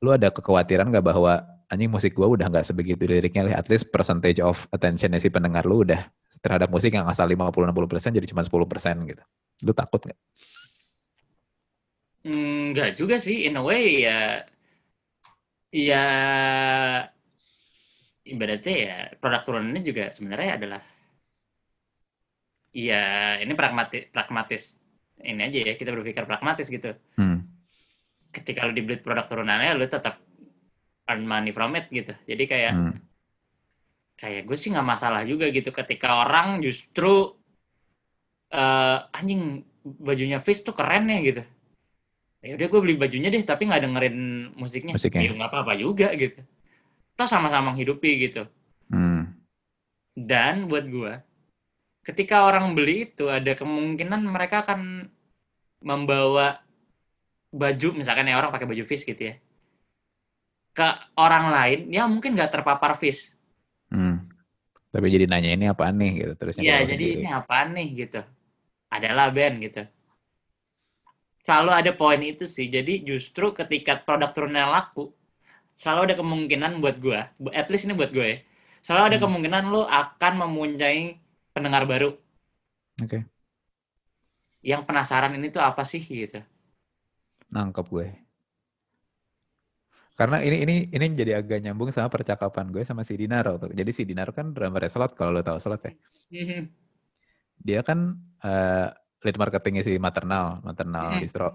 [0.00, 4.40] lu ada kekhawatiran nggak bahwa anjing musik gua udah nggak sebegitu liriknya at least percentage
[4.40, 6.08] of attention si pendengar lu udah
[6.40, 9.22] terhadap musik yang asal 50-60% jadi cuma 10% gitu
[9.64, 10.20] lu takut nggak?
[12.20, 14.44] Enggak juga sih, in a way ya,
[15.72, 16.04] ya
[18.28, 20.82] ibaratnya ya produk turunannya juga sebenarnya adalah,
[22.76, 24.62] ya ini pragmatis, pragmatis
[25.24, 26.92] ini aja ya kita berpikir pragmatis gitu.
[27.16, 27.44] Hmm.
[28.30, 30.20] Ketika lu dibeli produk turunannya, lu tetap
[31.08, 32.12] earn money from it gitu.
[32.28, 32.94] Jadi kayak Hmm.
[34.20, 37.39] kayak gue sih nggak masalah juga gitu ketika orang justru
[38.50, 41.42] eh anjing bajunya Fish tuh keren ya gitu
[42.40, 44.16] ya udah gue beli bajunya deh tapi nggak dengerin
[44.56, 45.28] musiknya Musiknya.
[45.28, 46.40] ya nggak apa-apa juga gitu
[47.14, 48.44] toh sama-sama menghidupi gitu
[48.90, 49.38] Hmm.
[50.18, 51.12] dan buat gue
[52.02, 55.06] ketika orang beli itu ada kemungkinan mereka akan
[55.78, 56.58] membawa
[57.54, 59.34] baju misalkan ya orang pakai baju Fish gitu ya
[60.70, 63.36] ke orang lain yang mungkin nggak terpapar Fish
[63.90, 64.22] Hmm.
[64.90, 67.22] Tapi jadi nanya ini apaan nih gitu terusnya Iya, jadi sendiri.
[67.22, 68.20] ini apaan nih gitu.
[68.96, 69.82] Adalah band gitu.
[71.46, 72.66] Selalu ada poin itu sih.
[72.76, 75.04] Jadi justru ketika produk turunnya laku,
[75.80, 78.38] selalu ada kemungkinan buat bu- at least ini buat gue ya.
[78.86, 79.24] Selalu ada Hmm.
[79.24, 81.00] kemungkinan lu akan mempunyai
[81.54, 82.10] pendengar baru
[83.02, 83.24] Oke.
[84.70, 86.40] yang penasaran ini tuh apa sih gitu.
[87.54, 88.06] Nangkep gue.
[90.18, 93.70] Karena ini ini ini jadi agak nyambung sama percakapan gue sama si Dinaro tuh.
[93.78, 95.92] Jadi si Dinaro kan drummer slot kalau lo tahu slot ya.
[96.30, 96.70] Mhm.
[97.60, 98.88] Dia kan eh,
[99.20, 101.20] lead marketingnya si Maternal, Maternal Hmm.
[101.20, 101.48] Distro.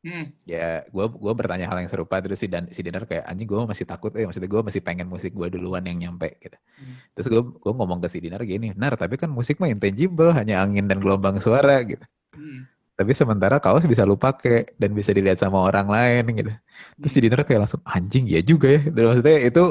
[0.00, 0.32] Hmm.
[0.48, 3.58] Ya, gue gua bertanya hal yang serupa terus si Dan si Dinar kayak anjing gue
[3.68, 6.56] masih takut eh maksudnya gue masih pengen musik gue duluan yang nyampe gitu.
[6.56, 6.96] Hmm.
[7.12, 10.64] Terus gue gue ngomong ke si Dinar gini, "Nar, tapi kan musik mah intangible, hanya
[10.64, 12.00] angin dan gelombang suara gitu.
[12.32, 12.64] Hmm.
[12.96, 16.52] Tapi sementara kaos bisa lu pakai dan bisa dilihat sama orang lain gitu.
[17.00, 18.80] Terus si Dinar kayak langsung anjing ya juga ya.
[18.88, 19.64] Dan maksudnya itu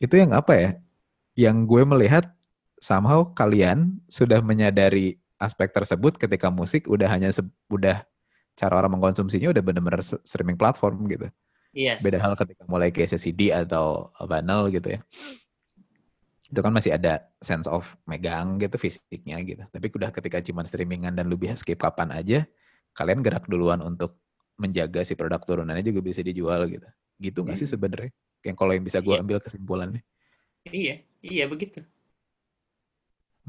[0.00, 0.70] itu yang apa ya?
[1.36, 2.24] Yang gue melihat
[2.80, 7.28] somehow kalian sudah menyadari aspek tersebut ketika musik udah hanya
[7.68, 8.02] udah
[8.56, 11.28] cara orang mengkonsumsinya udah bener-bener s- streaming platform gitu.
[11.70, 12.02] Yes.
[12.02, 15.00] Beda hal ketika mulai ke CD atau vinyl gitu ya.
[16.50, 19.62] Itu kan masih ada sense of megang gitu fisiknya gitu.
[19.70, 22.42] Tapi udah ketika cuman streamingan dan lu bisa skip kapan aja,
[22.92, 24.18] kalian gerak duluan untuk
[24.58, 26.88] menjaga si produk turunannya juga bisa dijual gitu.
[27.22, 27.74] Gitu nggak sih Hmm.
[27.78, 28.10] sebenarnya?
[28.42, 29.22] Yang kalau yang bisa gue Iya.
[29.22, 30.02] ambil kesimpulannya.
[30.66, 31.80] Iya, iya begitu.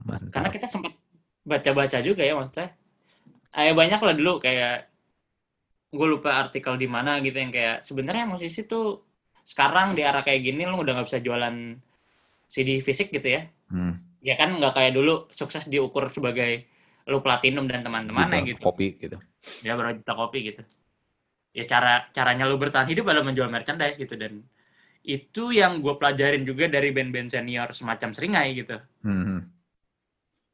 [0.06, 0.54] Karena Mantap.
[0.54, 0.94] kita sempat
[1.46, 2.74] baca-baca juga ya maksudnya.
[3.52, 4.78] Kayak banyak lah dulu kayak
[5.92, 9.04] gue lupa artikel di mana gitu yang kayak sebenarnya musisi tuh
[9.44, 11.76] sekarang di era kayak gini lu udah nggak bisa jualan
[12.48, 13.42] CD fisik gitu ya.
[13.68, 14.00] Hmm.
[14.24, 16.68] Ya kan nggak kayak dulu sukses diukur sebagai
[17.10, 18.62] lu platinum dan teman-temannya gitu.
[18.62, 19.18] Kopi gitu.
[19.66, 20.62] Ya berapa juta kopi gitu.
[21.52, 24.46] Ya cara caranya lu bertahan hidup adalah menjual merchandise gitu dan
[25.02, 28.78] itu yang gue pelajarin juga dari band-band senior semacam Seringai gitu.
[29.02, 29.50] Hmm.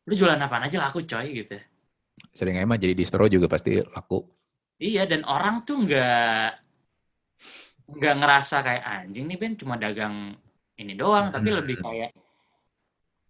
[0.07, 1.59] Lu jualan apaan aja laku coy gitu.
[2.31, 4.23] Sering emang jadi distro juga pasti laku.
[4.79, 6.49] Iya dan orang tuh nggak
[7.87, 10.35] nggak ngerasa kayak anjing nih band cuma dagang
[10.77, 12.13] ini doang, tapi lebih kayak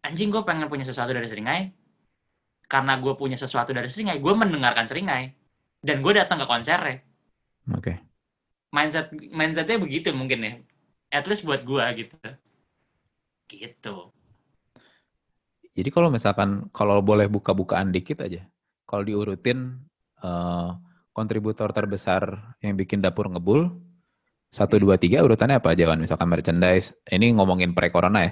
[0.04, 1.72] anjing gue pengen punya sesuatu dari Seringai
[2.68, 5.32] karena gue punya sesuatu dari Seringai, gue mendengarkan Seringai
[5.80, 7.00] dan gue datang ke konsernya.
[7.72, 7.96] Oke.
[8.76, 10.54] Mindset mindsetnya begitu mungkin ya.
[11.16, 12.18] At least buat gue gitu.
[13.48, 13.96] Gitu.
[15.78, 18.42] Jadi kalau misalkan kalau boleh buka-bukaan dikit aja,
[18.90, 19.78] kalau diurutin
[20.26, 20.70] eh,
[21.14, 23.78] kontributor terbesar yang bikin dapur ngebul
[24.50, 26.02] satu dua tiga urutannya apa aja kan?
[26.02, 28.32] Misalkan merchandise, ini ngomongin pre corona ya,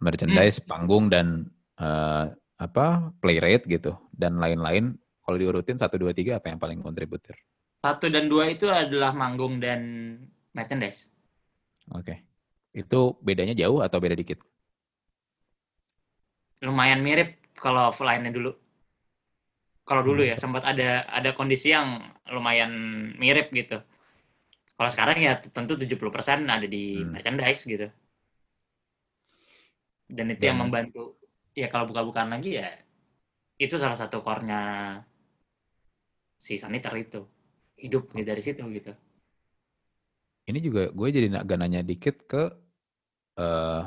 [0.00, 4.96] merchandise, panggung dan eh, apa play rate gitu dan lain-lain.
[5.20, 7.36] Kalau diurutin satu dua tiga apa yang paling kontributor?
[7.84, 9.80] Satu dan dua itu adalah manggung dan
[10.56, 11.12] merchandise.
[11.92, 12.24] Oke,
[12.72, 14.40] itu bedanya jauh atau beda dikit?
[16.64, 18.50] Lumayan mirip kalau line-nya dulu.
[19.86, 20.30] Kalau dulu Hmm.
[20.30, 22.02] ya sempat ada ada kondisi yang
[22.34, 22.72] lumayan
[23.22, 23.78] mirip gitu.
[24.76, 27.12] Kalau sekarang ya tentu 70% ada di Hmm.
[27.14, 27.86] merchandise gitu.
[30.06, 31.18] Dan itu yang Dan- membantu
[31.54, 32.66] ya kalau buka-bukaan lagi ya
[33.64, 34.60] itu salah satu core-nya
[36.44, 37.20] si Saniter itu.
[37.82, 38.92] Hidup nih dari situ gitu.
[40.46, 42.42] ini juga gue jadi agak nanya dikit ke
[43.36, 43.82] eh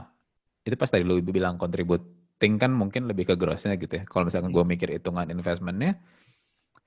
[0.67, 1.55] itu pas tadi lu bilang
[2.39, 4.03] contributing kan mungkin lebih ke grossnya gitu ya.
[4.07, 5.99] Kalau misalkan gue mikir hitungan investmentnya,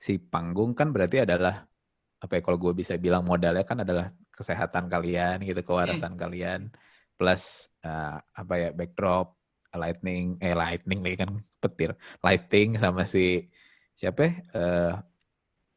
[0.01, 1.69] si panggung kan berarti adalah
[2.17, 6.73] apa ya kalau gue bisa bilang modalnya kan adalah kesehatan kalian gitu, kewarasan kalian,
[7.19, 9.37] plus eh, apa ya backdrop,
[9.77, 11.93] lightning, eh lightning lagi kan petir,
[12.25, 13.45] lighting sama si
[13.93, 14.93] siapa ya, eh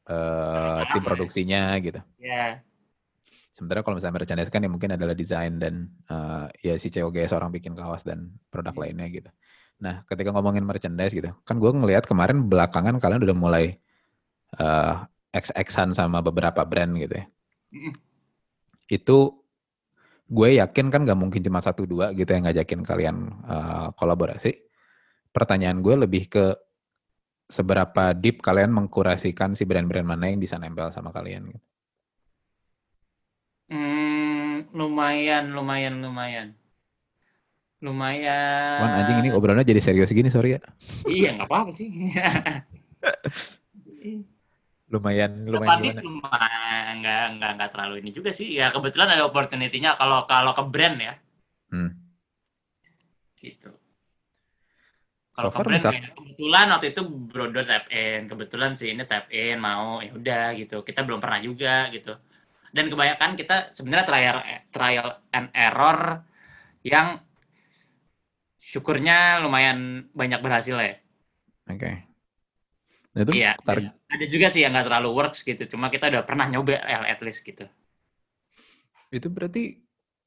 [0.08, 2.00] eh, tim produksinya gitu.
[2.16, 2.64] Ya,
[3.56, 7.52] Sementara kalau misalnya merchandise kan ya mungkin adalah desain dan eh, ya si COGS orang
[7.52, 8.82] bikin kaos dan produk Hmm.
[8.84, 9.30] lainnya gitu.
[9.76, 13.66] Nah, ketika ngomongin merchandise gitu, kan gue ngelihat kemarin belakangan kalian udah mulai
[14.56, 14.96] eh
[15.36, 17.26] X-Xan sama beberapa brand gitu ya.
[17.76, 17.92] Mm.
[18.88, 19.44] Itu
[20.26, 24.52] gue yakin kan gak mungkin cuma satu dua gitu yang ngajakin kalian eh, kolaborasi.
[25.30, 26.56] Pertanyaan gue lebih ke
[27.46, 31.66] seberapa deep kalian mengkurasikan si brand-brand mana yang bisa nempel sama kalian gitu.
[33.66, 36.48] Hmm, lumayan, lumayan, lumayan.
[37.84, 38.80] Lumayan.
[38.80, 40.60] Wan anjing ini obrolannya jadi serius gini sorry ya.
[41.04, 41.88] Iya, nggak apa-apa sih.
[44.86, 46.00] Lumayan lumayan gimana?
[46.00, 48.54] lumayan nggak nggak nggak terlalu ini juga sih.
[48.54, 51.14] Ya kebetulan ada opportunity-nya kalau kalau ke brand ya,
[51.74, 51.90] Hmm.
[53.34, 53.74] gitu.
[55.34, 59.02] So Kalau ke far brand kayak kebetulan waktu itu Brodo tap in, kebetulan sih ini
[59.04, 60.80] tap in mau ya udah gitu.
[60.86, 62.14] Kita belum pernah juga gitu.
[62.70, 64.36] Dan kebanyakan kita sebenarnya trial
[64.70, 66.22] trial and error
[66.86, 67.18] yang
[68.72, 69.78] syukurnya lumayan
[70.20, 70.92] banyak berhasil ya.
[71.70, 71.90] Oke.
[73.14, 73.50] Nah itu Iya,
[74.12, 75.62] ada juga sih yang nggak terlalu works gitu.
[75.72, 76.72] Cuma kita udah pernah nyoba
[77.12, 77.64] at least gitu.
[79.14, 79.62] itu berarti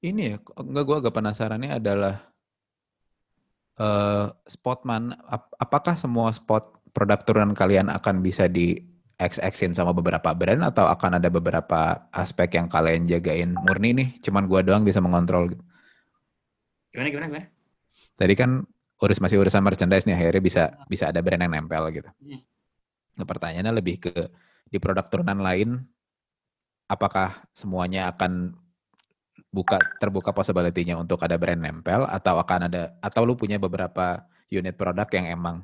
[0.04, 2.16] ini ya, enggak gua agak penasarannya adalah
[3.80, 8.76] eh spot man ap- apakah semua spot produk turunan kalian akan bisa di
[9.20, 14.48] X-Xin sama beberapa brand atau akan ada beberapa aspek yang kalian jagain murni nih, cuman
[14.48, 15.64] gua doang bisa mengontrol gitu.
[16.94, 17.59] Gimana gimana gimana?
[18.20, 18.68] Tadi kan
[19.00, 22.10] urus masih urusan merchandise nih akhirnya bisa bisa ada brand yang nempel gitu.
[22.20, 22.44] Hmm.
[23.16, 24.14] Nah, pertanyaannya lebih ke
[24.68, 25.80] di produk turunan lain
[26.92, 28.54] apakah semuanya akan
[29.50, 34.76] buka terbuka possibility-nya untuk ada brand nempel atau akan ada atau lu punya beberapa unit
[34.76, 35.64] produk yang emang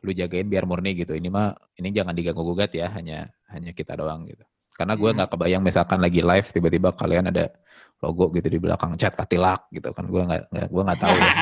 [0.00, 1.14] lu jagain biar murni gitu.
[1.14, 4.42] Ini mah ini jangan diganggu gugat ya, hanya hanya kita doang gitu.
[4.74, 5.16] Karena gue Hmm.
[5.20, 7.52] nggak kebayang misalkan lagi live tiba-tiba kalian ada
[8.00, 11.32] logo gitu di belakang chat katilak gitu kan gue nggak gue nggak tahu ya.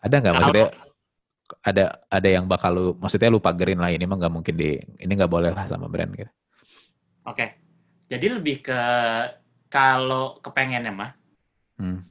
[0.00, 0.68] Ada nggak maksudnya
[1.60, 5.12] ada ada yang bakal lu maksudnya lu pagerin lah ini mah nggak mungkin di ini
[5.12, 6.30] nggak boleh lah sama brand gitu.
[7.24, 7.56] Oke.
[8.10, 8.80] Jadi lebih ke
[9.70, 11.10] kalau kepengennya mah.
[11.78, 12.04] Hmm.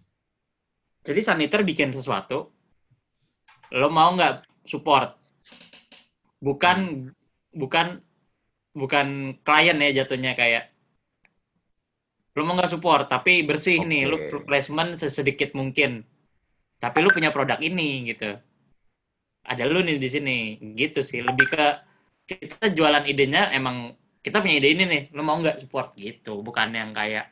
[1.04, 2.50] Jadi saniter bikin sesuatu,
[3.76, 5.14] lo mau nggak support?
[6.40, 7.10] Bukan
[7.52, 8.00] bukan
[8.74, 9.08] bukan
[9.46, 10.64] klien ya jatuhnya kayak
[12.36, 14.28] lo mau nggak support tapi bersih nih lo Oke.
[14.48, 15.92] placement sesedikit mungkin
[16.84, 18.30] tapi lu punya produk ini gitu
[19.52, 20.36] ada lu nih di sini
[20.80, 21.66] gitu sih lebih ke
[22.30, 23.78] kita jualan idenya emang
[24.26, 27.26] kita punya ide ini nih lo mau nggak support gitu bukan yang kayak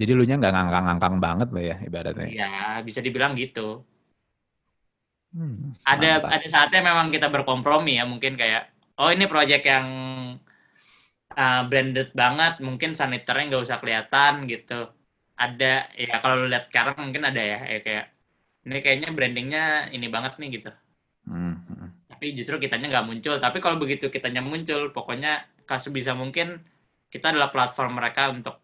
[0.00, 2.28] Jadi lu nya nggak ngangkang-ngangkang banget lah ya ibaratnya.
[2.30, 2.44] Iya,
[2.86, 3.60] bisa dibilang gitu.
[5.32, 6.34] Hmm, Ada mantap.
[6.34, 8.70] ada saatnya memang kita berkompromi ya, mungkin kayak
[9.02, 9.86] oh ini project yang
[11.34, 14.88] uh, branded banget, mungkin saniternya nggak usah kelihatan gitu.
[15.36, 18.04] Ada ya kalau lu lihat sekarang mungkin ada ya, ya kayak
[18.62, 20.70] ini kayaknya brandingnya ini banget nih gitu.
[21.26, 21.58] Hmm.
[22.06, 23.34] Tapi justru kitanya nggak muncul.
[23.40, 26.62] Tapi kalau begitu kitanya muncul, pokoknya kasus bisa mungkin
[27.10, 28.62] kita adalah platform mereka untuk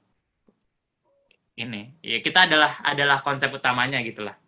[1.58, 1.98] ini.
[2.00, 4.38] Ya kita adalah adalah konsep utamanya gitulah.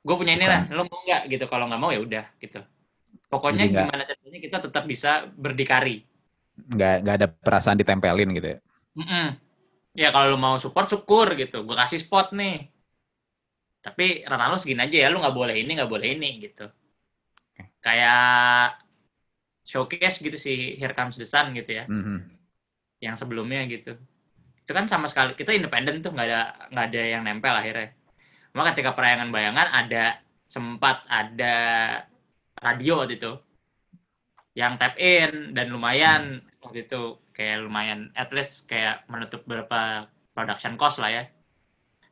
[0.00, 1.44] Gue punya ini lah, lo mau nggak gitu?
[1.44, 2.64] Kalau nggak mau ya udah gitu.
[3.30, 6.09] Pokoknya Jadi gimana caranya kita tetap bisa berdikari.
[6.68, 8.58] Nggak nggak ada perasaan ditempelin gitu ya.
[8.98, 9.26] Mm-mm.
[9.96, 11.64] Ya kalau lo mau support syukur gitu.
[11.64, 12.68] Gue kasih spot nih.
[13.80, 16.68] Tapi ranah lo segini aja ya, lo nggak boleh ini, nggak boleh ini gitu.
[17.80, 18.76] Kayak
[19.64, 21.84] showcase gitu sih Here Comes the Sun gitu ya.
[21.88, 22.20] Hmm, hmm.
[23.00, 23.96] yang sebelumnya gitu
[24.70, 27.90] itu kan sama sekali kita independen tuh nggak ada nggak ada yang nempel akhirnya
[28.54, 31.56] cuma ketika perayangan bayangan ada sempat ada
[32.54, 33.34] radio waktu itu
[34.54, 37.00] yang tap in dan lumayan waktu itu
[37.32, 41.24] kayak lumayan at least kayak menutup beberapa production cost lah ya.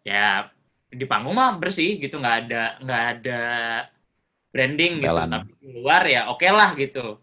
[0.04, 0.26] Ya
[0.88, 3.42] di panggung mah bersih gitu nggak ada nggak ada
[4.50, 5.12] branding gitu.
[5.14, 7.20] Tapi di luar ya oke lah gitu.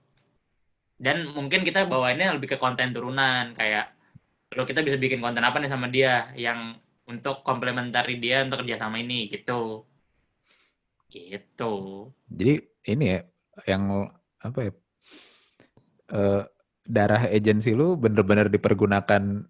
[0.96, 3.92] Dan mungkin kita bawainnya lebih ke konten turunan kayak
[4.56, 8.80] lo kita bisa bikin konten apa nih sama dia yang untuk komplementari dia untuk kerja
[8.80, 9.84] sama ini gitu.
[11.10, 11.74] Gitu.
[12.30, 12.54] Jadi
[12.92, 13.22] ini ya
[13.66, 14.08] yang
[14.40, 14.74] apa ya?
[16.14, 16.44] eh,
[16.86, 19.43] darah agensi lu bener-bener dipergunakan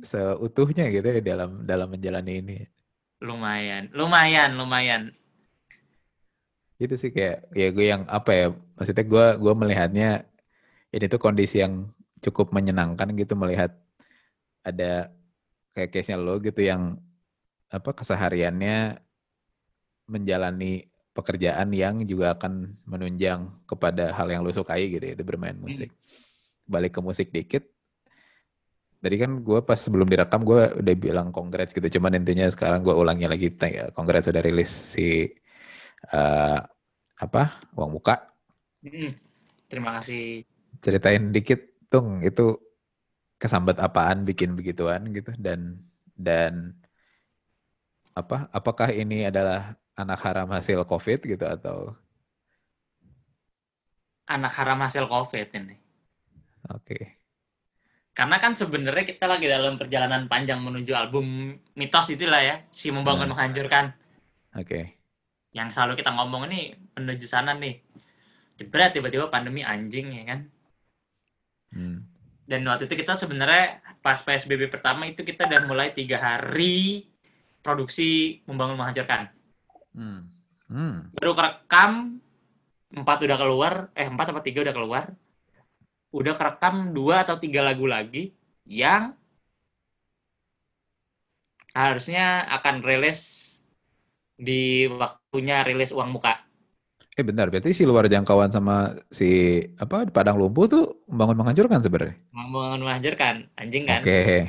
[0.00, 2.58] seutuhnya gitu ya dalam dalam menjalani ini.
[3.18, 5.10] lumayan lumayan lumayan
[6.78, 8.46] Gitu sih kayak ya gue yang apa ya?
[8.78, 10.22] Maksudnya gue gua melihatnya
[10.94, 11.90] ini tuh kondisi yang
[12.22, 13.74] cukup menyenangkan gitu melihat
[14.62, 15.10] ada
[15.74, 16.98] kayak case-nya lo gitu yang
[17.68, 18.98] apa kesehariannya
[20.08, 25.90] menjalani pekerjaan yang juga akan menunjang kepada hal yang lo sukai gitu itu bermain musik.
[26.68, 27.64] Balik ke musik dikit.
[28.98, 31.98] Tadi kan gue pas sebelum direkam gue udah bilang congrats gitu.
[31.98, 33.48] Cuman intinya sekarang gue ulangi lagi.
[33.96, 35.32] Congrats udah rilis si
[36.12, 36.60] eh,
[37.18, 37.42] apa
[37.74, 38.28] uang muka.
[38.78, 39.10] Mm.
[39.66, 40.46] terima kasih
[40.78, 41.58] Ceritain dikit
[41.90, 42.54] tung itu
[43.42, 45.82] kesambat apaan bikin begituan gitu dan
[46.14, 46.78] dan
[48.14, 51.94] apa apakah ini adalah anak haram hasil covid gitu atau
[54.30, 55.74] anak haram hasil covid ini
[56.70, 56.98] oke
[58.12, 63.30] karena kan sebenarnya kita lagi dalam perjalanan panjang menuju album mitos itulah ya si membangun
[63.30, 63.38] Hmm.
[63.38, 63.94] menghancurkan
[64.58, 64.80] oke
[65.54, 66.60] yang selalu kita ngomong ini
[66.98, 67.78] menuju sana nih
[68.58, 70.40] jebret tiba-tiba pandemi anjing ya kan
[71.68, 72.00] Hmm.
[72.48, 77.04] dan waktu itu kita sebenarnya pas PSBB pertama itu kita udah mulai tiga hari
[77.60, 79.28] produksi membangun menghancurkan
[79.94, 80.26] Hmm.
[80.66, 81.12] Hmm.
[81.12, 82.18] baru kerekam
[82.88, 85.04] empat udah keluar eh empat atau tiga udah keluar
[86.16, 88.32] udah kerekam dua atau tiga lagu lagi
[88.68, 89.12] yang
[91.80, 93.20] harusnya akan rilis
[94.46, 94.62] di
[95.00, 96.32] waktunya rilis uang muka
[97.18, 99.26] Eh bentar, berarti si luar jangkauan sama si
[99.82, 102.14] apa di Padang Lumpuh tuh membangun menghancurkan sebenarnya.
[102.36, 104.48] membangun menghancurkan anjing kan Oke.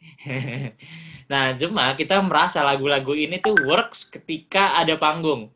[1.32, 5.50] nah cuma kita merasa lagu-lagu ini tuh works ketika ada panggung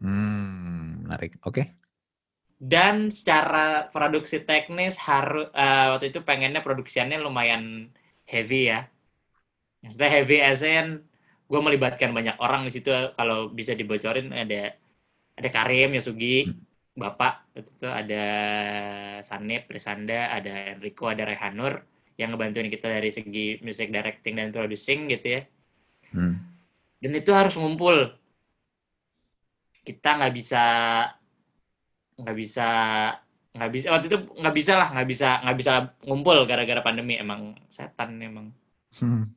[0.00, 1.32] Hmm, menarik.
[1.48, 1.62] Oke.
[2.58, 7.90] Dan secara produksi teknis harus waktu itu pengennya produksiannya lumayan
[8.24, 8.86] heavy ya
[9.84, 11.04] maksudnya heavy as in
[11.44, 12.88] gue melibatkan banyak orang di situ
[13.18, 14.72] kalau bisa dibocorin ada
[15.36, 16.62] ada Karim Yasugi Hmm.
[16.94, 18.24] bapak itu ada
[19.26, 21.82] Sanip Risanda ada Enrico ada Rehanur
[22.14, 25.42] yang ngebantuin kita dari segi music directing dan producing gitu ya
[26.14, 26.38] Hmm.
[27.02, 28.14] dan itu harus ngumpul
[29.84, 30.64] kita nggak bisa
[32.20, 32.68] nggak bisa
[33.54, 35.72] nggak bisa waktu itu nggak bisa lah nggak bisa nggak bisa
[36.02, 38.50] ngumpul gara-gara pandemi emang setan emang
[38.94, 39.34] Hmm.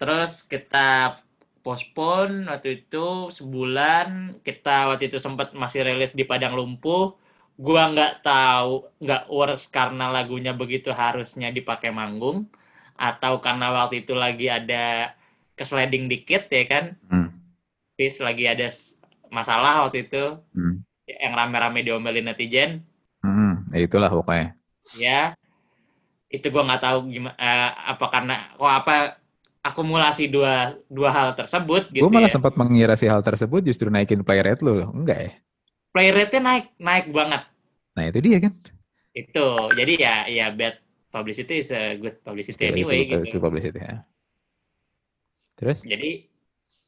[0.00, 1.20] terus kita
[1.60, 7.12] postpone waktu itu sebulan kita waktu itu sempat masih rilis di Padang Lumpuh
[7.58, 12.48] gua nggak tahu nggak works karena lagunya begitu harusnya dipakai manggung
[12.96, 15.12] atau karena waktu itu lagi ada
[15.52, 17.28] kesliding dikit ya kan Hmm.
[17.98, 18.70] Terus lagi ada
[19.28, 20.80] masalah waktu itu Hmm.
[21.08, 22.84] Yang rame-rame diomelin netizen
[23.18, 23.66] Hmm.
[23.74, 24.54] Ya itulah pokoknya.
[24.94, 25.34] ya
[26.28, 27.34] itu gua nggak tahu gimana
[27.88, 28.94] apa karena kok apa
[29.58, 32.36] akumulasi dua dua hal tersebut gitu Gue malah ya.
[32.38, 34.88] sempat mengira si hal tersebut justru naikin play rate lu loh.
[34.94, 35.32] Enggak ya?
[35.88, 37.42] play rate-nya naik naik banget
[37.96, 38.52] Nah itu dia kan.
[39.10, 40.78] itu jadi ya ya bad
[41.10, 44.06] publicity is a good publicity Still anyway itu, gitu itu publicity ya.
[45.58, 45.82] Terus?
[45.82, 46.10] Jadi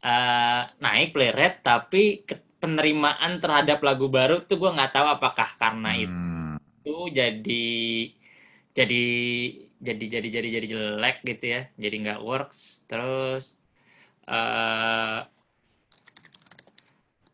[0.01, 5.49] eh, naik play rate tapi ke- penerimaan terhadap lagu baru tuh gue nggak tahu apakah
[5.61, 6.57] karena Hmm.
[6.85, 7.67] itu jadi
[8.79, 9.05] jadi
[9.81, 13.57] jadi jadi jadi jadi jelek gitu ya jadi nggak works terus
[14.29, 15.21] eh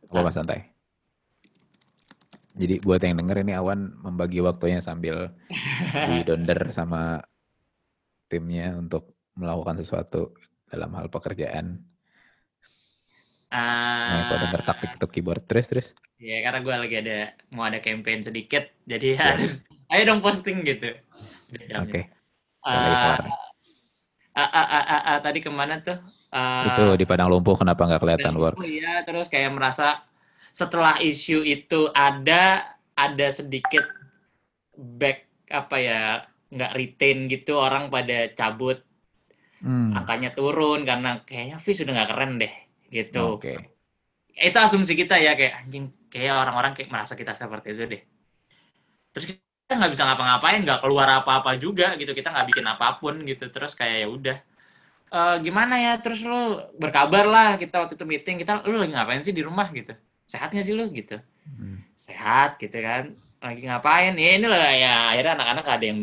[0.06, 0.60] Apa Mas santai?
[2.56, 5.34] Jadi buat yang denger ini Awan membagi waktunya sambil
[6.08, 7.20] di donder sama
[8.32, 10.32] timnya untuk melakukan sesuatu
[10.70, 11.84] dalam hal pekerjaan.
[13.50, 15.87] Nah, kalau denger tak eh, TikTok keyboard terus terus.
[16.16, 17.18] ya karena gue lagi ada
[17.52, 19.26] mau ada campaign sedikit jadi Siap.
[19.37, 19.52] harus
[19.92, 20.96] ayo dong posting gitu
[21.76, 22.09] Oke.
[22.64, 23.20] Ah,
[24.35, 25.96] ah, ah, ah, ah, tadi ke mana tuh
[26.37, 28.61] Eh, Itu di padang lumpuh kenapa nggak kelihatan Dan works?
[28.61, 30.04] itu ya terus kayak merasa
[30.52, 33.85] setelah isu itu ada ada sedikit
[34.76, 36.00] back apa ya
[36.52, 38.82] nggak retain gitu orang pada cabut
[39.56, 39.96] Hmm.
[39.96, 42.52] angkanya turun karena kayaknya Fis sudah nggak keren deh
[42.90, 43.38] gitu.
[43.38, 43.72] Oke.
[44.37, 48.03] itu asumsi kita ya kayak anjing kayak orang-orang kayak merasa kita seperti itu deh.
[49.16, 52.12] Terus kita nggak bisa ngapa-ngapain nggak keluar apa-apa juga gitu.
[52.12, 53.49] Kita nggak bikin apa pun gitu.
[53.49, 54.37] Terus kayak ya udah.
[55.09, 55.92] "Eh, gimana ya?
[56.05, 58.37] Terus lu berkabar lah kita waktu itu meeting.
[58.37, 59.72] Kita lu lagi ngapain sih di rumah?
[59.72, 59.96] gitu.
[60.29, 60.85] Sehat nggak sih lu?
[60.92, 61.16] gitu.
[61.46, 61.81] Hmm.
[61.96, 63.16] sehat gitu kan.
[63.40, 64.14] Lagi ngapain?
[64.20, 66.01] Ya ini lah ya akhirnya anak-anak ada yang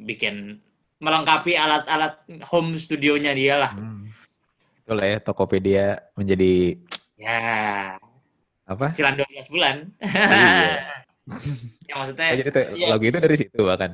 [0.00, 0.58] bikin
[0.98, 3.72] melengkapi alat-alat home studionya dia lah.
[3.76, 4.03] Hmm.
[4.84, 6.76] Itulah ya Tokopedia menjadi
[7.16, 7.38] ya
[8.64, 8.92] apa?
[8.92, 10.92] cicilan 12 bulan Iya.
[11.88, 12.86] ya maksudnya Oh, jadi tuh, iya.
[12.92, 13.92] lagu itu dari situ bahkan.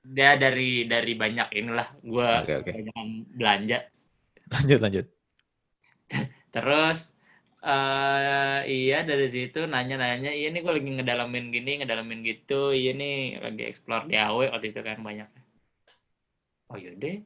[0.00, 2.62] dia dari dari banyak inilah gua oke.
[2.64, 3.78] kebanyakan belanja
[4.50, 5.06] Lanjut lanjut.
[6.54, 6.98] terus
[7.60, 13.36] eh iya dari situ nanya-nanya iya nih gue lagi ngedalamin gini ngedalamin gitu iya nih
[13.36, 15.28] lagi explore di AW waktu itu kan banyak
[16.72, 17.20] oh yaudah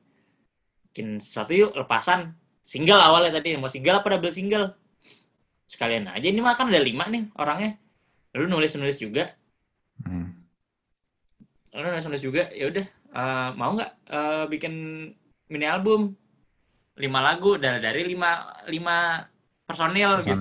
[0.90, 2.34] bikin sesuatu yuk lepasan
[2.64, 4.72] single awalnya tadi mau single apa double single
[5.68, 7.76] sekalian aja ini mah kan ada lima nih orangnya
[8.34, 9.36] lu nulis nulis juga
[9.94, 10.42] Hmm.
[11.70, 14.74] lu nulis nulis juga ya udah eh, mau nggak eh, bikin
[15.46, 16.18] mini album
[16.98, 19.22] lima lagu dari dari lima lima
[19.66, 20.34] personil gitu.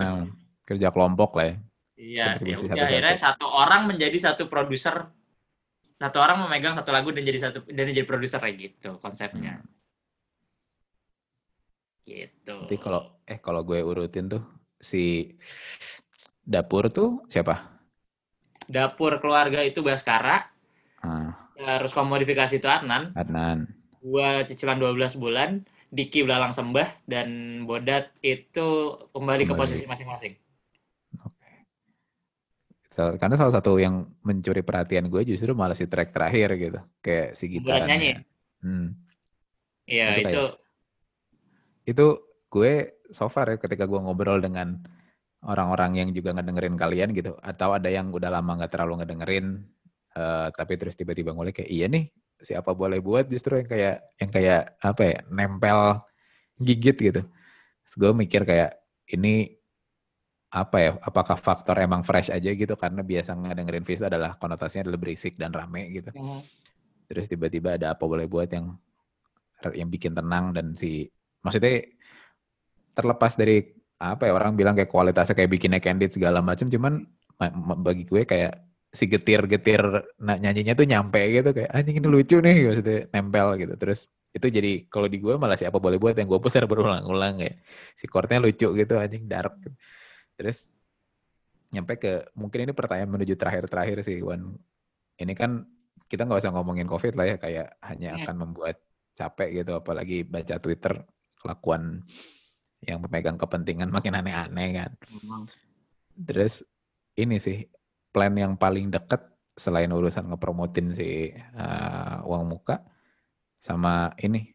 [0.63, 1.55] Kerja kelompok lah ya.
[1.93, 5.07] Iya, ya udah akhirnya satu orang menjadi satu produser,
[6.01, 9.61] satu orang memegang satu lagu dan jadi satu dan jadi produser kayak gitu konsepnya.
[9.61, 9.69] Hmm.
[12.03, 12.51] Gitu.
[12.51, 14.43] Nanti kalau eh kalau gue urutin tuh
[14.75, 15.31] si
[16.43, 17.71] dapur tuh siapa?
[18.63, 20.47] dapur keluarga itu Baskara,
[21.03, 23.67] Ah, terus komodifikasi itu Adnan, Adnan.
[23.99, 25.59] gua cicilan 12 bulan,
[25.91, 27.27] Diki Belalang Sembah dan
[27.67, 29.59] Bodat itu kembali, ke Kembali.
[29.67, 30.33] posisi masing-masing.
[31.27, 31.51] Oke.
[33.19, 37.59] Karena salah satu yang mencuri perhatian gue justru malah si track terakhir gitu, kayak si
[37.59, 38.11] Bulan nyanyi.
[38.63, 38.95] Hmm.
[39.83, 40.43] Iya, Itu itu,
[41.83, 44.79] Itu gue so far ya ketika gue ngobrol dengan
[45.43, 49.45] orang-orang yang juga ngedengerin kalian gitu, atau ada yang udah lama nggak terlalu ngedengerin,
[50.15, 52.07] eh, tapi terus tiba-tiba ngulik kayak iya nih
[52.39, 53.27] siapa boleh buat?
[53.27, 55.79] Justru yang kayak yang kayak apa ya nempel
[56.59, 57.21] gigit gitu.
[57.83, 58.71] Terus gue mikir kayak
[59.11, 59.51] ini
[60.53, 62.77] apa ya apakah faktor emang fresh aja gitu?
[62.77, 66.13] Karena biasa ngedengerin Fis adalah konotasinya adalah berisik dan rame gitu.
[67.09, 68.77] Terus tiba-tiba ada apa boleh buat yang
[69.75, 71.09] yang bikin tenang dan si
[71.43, 71.83] maksudnya
[72.95, 73.61] terlepas dari
[73.99, 77.07] apa ya orang bilang kayak kualitasnya kayak bikinnya candid segala macam cuman
[77.39, 78.53] ma- ma- bagi gue kayak
[78.93, 79.81] si getir-getir
[80.21, 83.73] nah, nyanyinya tuh nyampe gitu kayak anjing ini lucu nih maksudnya nempel gitu.
[83.79, 87.53] Terus itu jadi kalau di gue malah siapa boleh buat yang gue putar berulang-ulang ya
[87.97, 89.57] si chordnya lucu gitu anjing dark
[90.33, 90.65] terus
[91.73, 94.53] nyampe ke mungkin ini pertanyaan menuju terakhir-terakhir sih Wan.
[95.17, 95.65] Ini kan
[96.05, 98.19] kita nggak usah ngomongin covid lah ya kayak hanya Hmm.
[98.21, 98.77] akan membuat
[99.17, 101.01] capek gitu apalagi baca Twitter
[101.43, 102.07] kelakuan
[102.83, 105.43] yang pemegang kepentingan makin aneh-aneh kan Memang.
[106.15, 106.63] terus
[107.19, 107.67] ini sih
[108.15, 109.19] plan yang paling deket
[109.53, 112.81] selain urusan ngepromotin si uh, uang muka
[113.61, 114.51] sama ini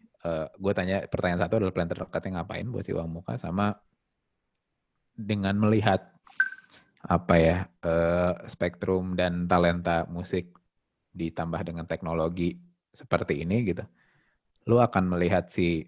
[0.61, 3.73] gue tanya pertanyaan satu adalah plan terdekatnya ngapain buat si uang muka sama
[5.19, 6.15] dengan melihat
[7.03, 10.55] apa ya eh, spektrum dan talenta musik
[11.11, 12.55] ditambah dengan teknologi
[12.95, 13.83] seperti ini gitu
[14.71, 15.83] lu akan melihat si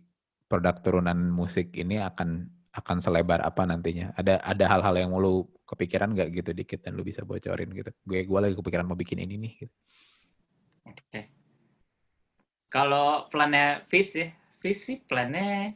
[0.51, 6.11] produk turunan musik ini akan akan selebar apa nantinya ada ada hal-hal yang lu kepikiran
[6.11, 9.39] nggak gitu dikit dan lu bisa bocorin gitu gue gue lagi kepikiran mau bikin ini
[9.39, 9.75] nih gitu.
[10.91, 11.21] Oke.
[12.71, 15.75] Kalau plannya Fish ya, Fish sih plannya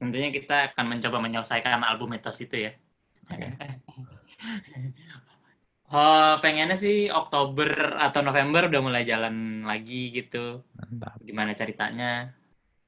[0.00, 2.72] tentunya kita akan mencoba menyelesaikan album Mitos itu ya.
[3.32, 3.48] Oke.
[5.90, 10.62] Oh, pengennya sih Oktober atau November udah mulai jalan lagi gitu.
[10.78, 12.30] mantap Gimana ceritanya?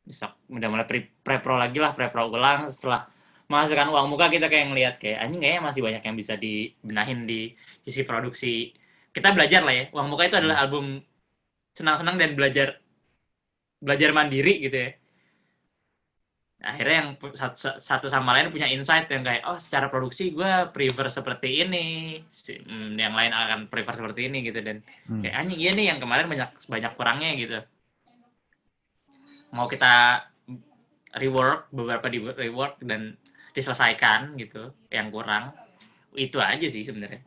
[0.08, 2.70] Bisa udah mulai pre, pre pro lagi lah pre pro ulang.
[2.74, 3.06] Setelah
[3.50, 7.52] menghasilkan uang muka kita kayak ngelihat kayak anjing kayaknya masih banyak yang bisa dibenahin di
[7.84, 8.72] sisi produksi.
[9.14, 9.84] Kita belajar lah ya.
[9.94, 10.84] Uang muka itu adalah album
[11.76, 12.68] senang-senang dan belajar
[13.82, 14.90] belajar mandiri gitu ya.
[16.62, 21.10] Akhirnya yang satu, satu sama lain punya insight yang kayak oh secara produksi gue prefer
[21.10, 21.86] seperti ini.
[22.70, 24.62] Hmm, yang lain akan prefer seperti ini gitu.
[24.62, 24.78] Dan
[25.10, 25.26] Hmm.
[25.26, 27.58] kayak anjing iya nih yang kemarin banyak banyak kurangnya gitu
[29.52, 30.24] mau kita
[31.16, 33.16] rework beberapa di rework dan
[33.52, 35.52] diselesaikan gitu yang kurang
[36.16, 37.20] itu aja sih sebenarnya.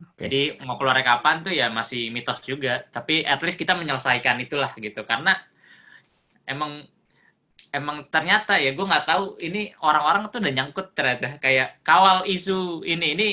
[0.00, 0.24] Oke.
[0.24, 4.72] jadi mau keluar kapan tuh ya masih mitos juga tapi at least kita menyelesaikan itulah
[4.80, 5.04] gitu.
[5.04, 5.36] Karena
[6.48, 6.88] emang
[7.70, 11.36] emang ternyata ya gue nggak tahu ini orang-orang tuh udah nyangkut ternyata.
[11.36, 13.26] Kayak kawal isu ini ini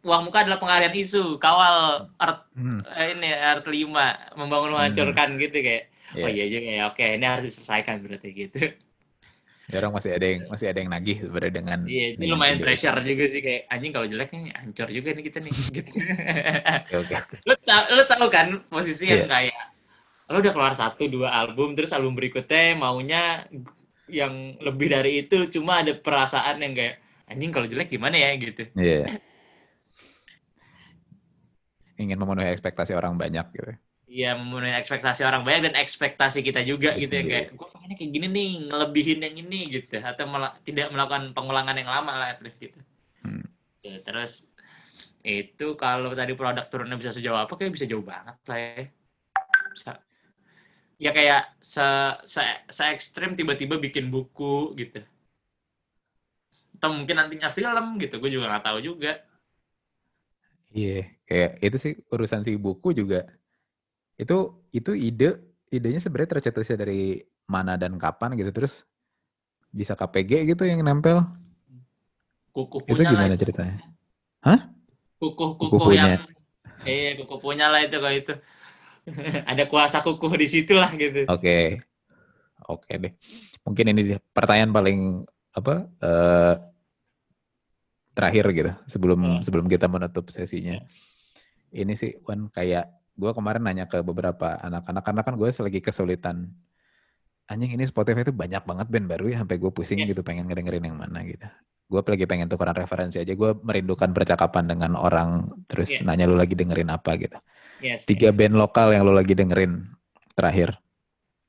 [0.00, 2.80] uang muka adalah pengalian isu kawal art Hmm.
[2.96, 6.30] eh, ini art 5 membangun menghancurkan gitu kayak oh Iya.
[6.30, 8.60] iya juga ya oke ini harus diselesaikan berarti gitu
[9.64, 12.66] Ya orang masih ada yang masih ada yang nagih sebenarnya dengan iya ini lumayan video
[12.68, 15.90] pressure juga sih kayak anjing kalau jelek nih hancur juga nih kita nih gitu
[16.84, 17.34] Oke oke oke.
[17.42, 19.28] lu tau lu tahu kan posisi yang Iya.
[19.30, 19.56] kayak
[20.24, 23.48] lu udah keluar satu dua album terus album berikutnya maunya
[24.04, 28.68] yang lebih dari itu cuma ada perasaan yang kayak anjing kalau jelek gimana ya gitu
[28.76, 29.16] Iya.
[31.94, 33.72] Ingin memenuhi ekspektasi orang banyak gitu.
[34.14, 37.30] Iya memenuhi ekspektasi orang banyak dan ekspektasi kita juga Itu gitu ya sendiri.
[37.34, 41.74] kayak gue pengennya kayak gini nih ngelebihin yang ini gitu atau mela- tidak melakukan pengulangan
[41.74, 42.78] yang lama lah at least gitu.
[43.26, 43.42] Hmm.
[43.82, 44.46] Ya, terus
[45.26, 48.84] itu kalau tadi produk turunnya bisa sejauh apa kayak bisa jauh banget lah ya.
[49.74, 49.92] Bisa.
[51.02, 51.82] Ya kayak se
[52.22, 55.02] se, se ekstrim tiba-tiba bikin buku gitu.
[56.78, 59.18] Atau mungkin nantinya film gitu, gue juga nggak tahu juga.
[60.74, 63.26] Iya, kayak itu sih urusan si buku juga.
[64.14, 68.86] Itu itu ide idenya sebenarnya tercetusnya dari mana dan kapan gitu terus
[69.74, 71.26] bisa KPG gitu yang nempel.
[72.54, 73.42] Kukuh Itu lah gimana itu.
[73.50, 73.76] ceritanya?
[75.18, 76.20] kukuh punya.
[76.20, 76.22] yang
[76.84, 78.34] eh kukuh punya lah itu kalau itu
[79.50, 81.80] ada kuasa kukuh di situ lah gitu Oke.
[82.68, 83.12] Oke deh.
[83.64, 84.98] Mungkin ini sih pertanyaan paling
[85.54, 86.54] apa eh
[88.14, 89.40] terakhir gitu sebelum Hmm.
[89.42, 90.78] sebelum kita menutup sesinya.
[91.74, 96.50] Ini sih Wan kayak gue kemarin nanya ke beberapa anak-anak karena kan gue lagi kesulitan
[97.46, 100.10] anjing ini Spotify itu banyak banget band baru ya sampai gue pusing Yes.
[100.16, 101.46] gitu pengen ngedengerin yang mana gitu.
[101.84, 103.36] Gue lagi pengen tukeran referensi aja.
[103.36, 106.08] Gue merindukan percakapan dengan orang terus Iya.
[106.08, 107.36] nanya lu lagi dengerin apa gitu
[107.84, 108.36] yes, tiga yes.
[108.36, 109.84] band lokal yang lo lagi dengerin
[110.34, 110.74] terakhir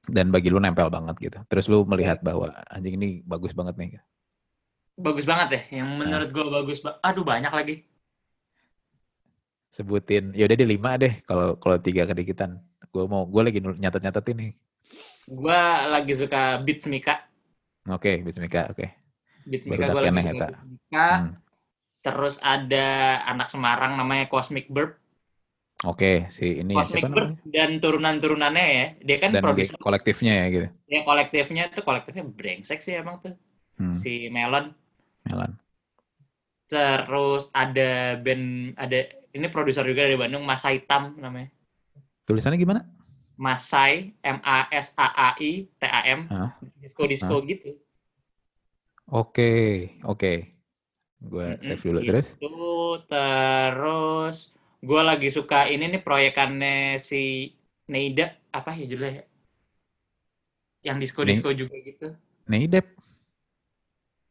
[0.06, 1.40] dan bagi lu nempel banget gitu.
[1.50, 3.98] Terus lu melihat bahwa anjing ini bagus banget nih.
[4.96, 7.84] bagus banget ya yang menurut gue bagus ba- aduh banyak lagi
[9.76, 11.20] Sebutin, ya udah di lima deh.
[11.28, 12.56] Kalau kalau tiga kedikitan,
[12.88, 14.48] gue mau gue lagi nul- nyatet-nyatet ini.
[15.26, 17.18] gue lagi suka Beats Mika
[17.90, 18.86] Oke, Bismika, oke.
[19.44, 20.48] Beats Baru Mika gue lagi suka.
[20.48, 21.34] Beats Mika Hmm.
[22.00, 22.88] terus ada
[23.26, 25.02] anak Semarang namanya Cosmic Bird
[25.82, 27.50] Oke, si ini ya, Cosmic siapa Bird namanya?
[27.52, 30.68] dan turunan-turunannya ya dia kan Dan produser kolektifnya ya gitu.
[30.88, 33.34] ya kolektifnya tuh kolektifnya brengsek sih emang tuh
[33.76, 34.72] Hmm, si Melon
[35.26, 35.58] Melan.
[36.66, 39.00] terus ada band ada
[39.36, 41.50] ini produser juga dari Bandung Mas Hitam namanya
[42.26, 42.82] Tulisannya gimana?
[43.36, 46.50] Masai M A S A A I T A M Hah?
[46.80, 47.76] disco disco gitu
[49.06, 49.52] Oke,
[50.02, 50.34] oke.
[51.22, 52.10] Gue save dulu gitu.
[52.10, 52.30] terus.
[53.10, 54.38] terus
[54.86, 57.54] gue lagi suka ini nih proyekannya si
[57.92, 59.26] Neida apa ya judulnya
[60.86, 62.14] yang disco disco juga gitu
[62.48, 62.86] Neidep.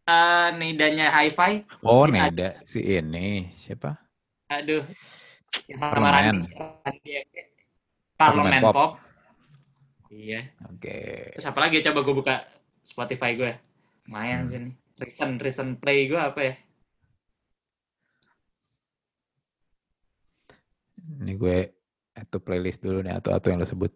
[0.09, 1.53] Eh Neidanya Hi-Fi
[1.83, 2.61] Oh, Neida.
[2.65, 4.04] Si ini siapa?
[4.47, 4.85] Aduh
[5.67, 6.09] yang sama
[7.03, 7.23] ya.
[8.15, 8.75] Parlemen Pop.
[8.75, 8.93] Pop.
[10.09, 11.33] iya Oke.
[11.35, 12.35] terus apa lagi coba gue buka
[12.81, 13.53] Spotify gue
[14.05, 14.49] lumayan Hmm.
[14.49, 16.55] sih nih recent recent play gue apa ya
[21.15, 21.59] Ini gue
[22.15, 23.93] itu playlist dulu nih atau atau yang lo sebut.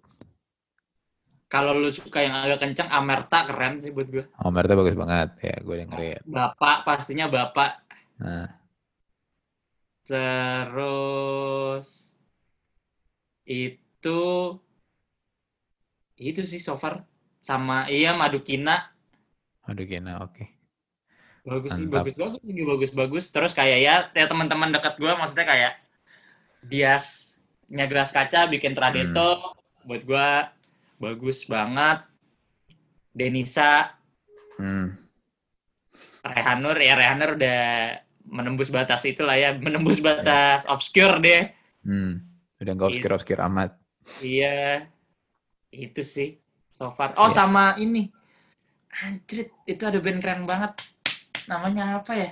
[1.49, 5.29] kalau lu suka yang agak kencang Amerta keren sih buat gue Omer tuh bagus banget
[5.41, 6.21] ya gue dengerin.
[6.27, 7.81] bapak pastinya bapak
[8.19, 8.51] Nah,
[10.09, 11.87] terus
[13.45, 14.21] itu
[16.17, 17.05] itu sih so far.
[17.45, 18.93] Sama iya Madukina.
[19.69, 20.57] Aduh gina oke.
[21.49, 25.49] bagus sih bagus bagus lagi bagus bagus terus kayak ya ya teman-teman dekat gue maksudnya
[25.49, 25.73] kayak
[26.61, 27.39] Dias
[27.73, 29.57] Nyagras Kaca bikin Tradeto
[29.89, 30.29] buat gue
[31.01, 32.05] bagus banget.
[33.17, 33.97] Denisa.
[34.61, 34.99] Hmm.
[36.21, 37.63] Rehanur ya Rehanur udah
[38.29, 41.49] menembus batas itulah ya menembus batas obscure deh
[41.83, 42.21] Hmm.
[42.59, 43.71] Udah nggak obscure obscure amat.
[44.21, 44.85] iya
[45.69, 46.37] itu sih
[46.71, 47.39] so far oh Siap.
[47.39, 48.09] sama ini
[48.91, 50.73] anjrit itu ada band keren banget
[51.45, 52.31] namanya apa ya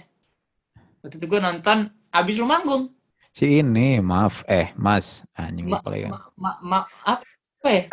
[1.01, 1.79] waktu itu gue nonton
[2.11, 2.93] abis lu manggung
[3.31, 6.09] Si ini, maaf, eh, Mas, anjing ma, lupa lagi.
[6.09, 7.85] ma, ma, ma, apa ya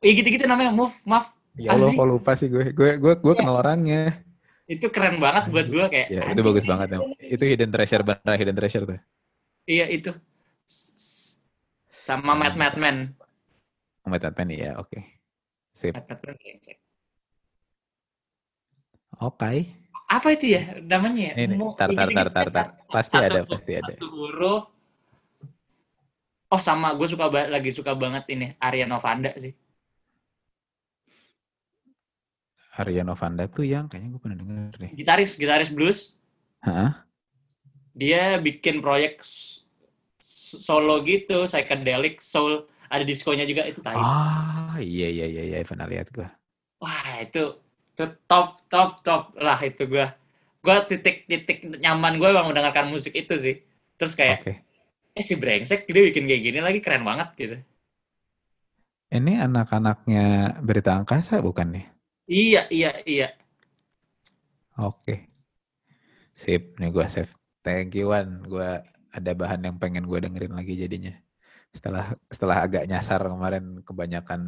[0.00, 2.72] Iya gitu-gitu namanya move maaf Ya Allah, kok lupa sih gue.
[2.72, 3.38] Gue gue gue Iya.
[3.38, 4.24] kenal orangnya.
[4.68, 6.98] Itu keren banget buat gue kayak Ya, itu bagus ini banget ya.
[7.24, 9.00] Itu hidden treasure beneran hidden treasure tuh.
[9.64, 10.12] iya itu
[11.88, 12.40] sama Hmm.
[12.44, 12.96] Mad Mad Men
[14.04, 14.96] Oh, Mad Pen ya, oke.
[15.72, 15.92] Sip.
[15.92, 16.76] Mad Mad Men brengsek.
[19.18, 19.52] Oke.
[20.08, 21.44] apa itu ya namanya ya?
[21.44, 22.66] Ini, Mo- tar, tar, tar, tar, tar.
[22.88, 23.92] Pasti Satu ada, pasti ada.
[23.92, 24.62] satu huruf
[26.48, 29.52] oh sama gue suka lagi suka banget ini Arya Novanda sih
[32.82, 34.92] Arya Novanda tuh yang kayaknya gue pernah denger deh.
[34.98, 35.98] gitaris gitaris blues
[36.62, 37.06] Hah?
[37.98, 39.20] dia bikin proyek
[40.66, 45.86] solo gitu psychedelic soul ada diskonya juga itu tai Ah, iya iya iya iya pernah
[45.90, 46.28] lihat gue.
[46.82, 47.38] wah itu
[47.92, 50.06] itu top top top lah itu gue
[50.64, 53.54] gue titik titik nyaman gue emang mendengarkan musik itu sih
[53.98, 54.52] terus kayak Oke.
[55.18, 57.56] eh si brengsek dia bikin kayak gini lagi keren banget gitu
[59.18, 60.24] Ini anak-anaknya
[60.66, 61.84] berita angkasa bukan nih?
[62.36, 63.26] Iya iya iya
[64.78, 65.28] Oke.
[66.42, 67.32] Sip, nih gue save.
[67.64, 68.68] Thank you Wan, gue
[69.16, 71.12] ada bahan yang pengen gue dengerin lagi jadinya.
[71.74, 74.42] Setelah setelah agak nyasar kemarin kebanyakan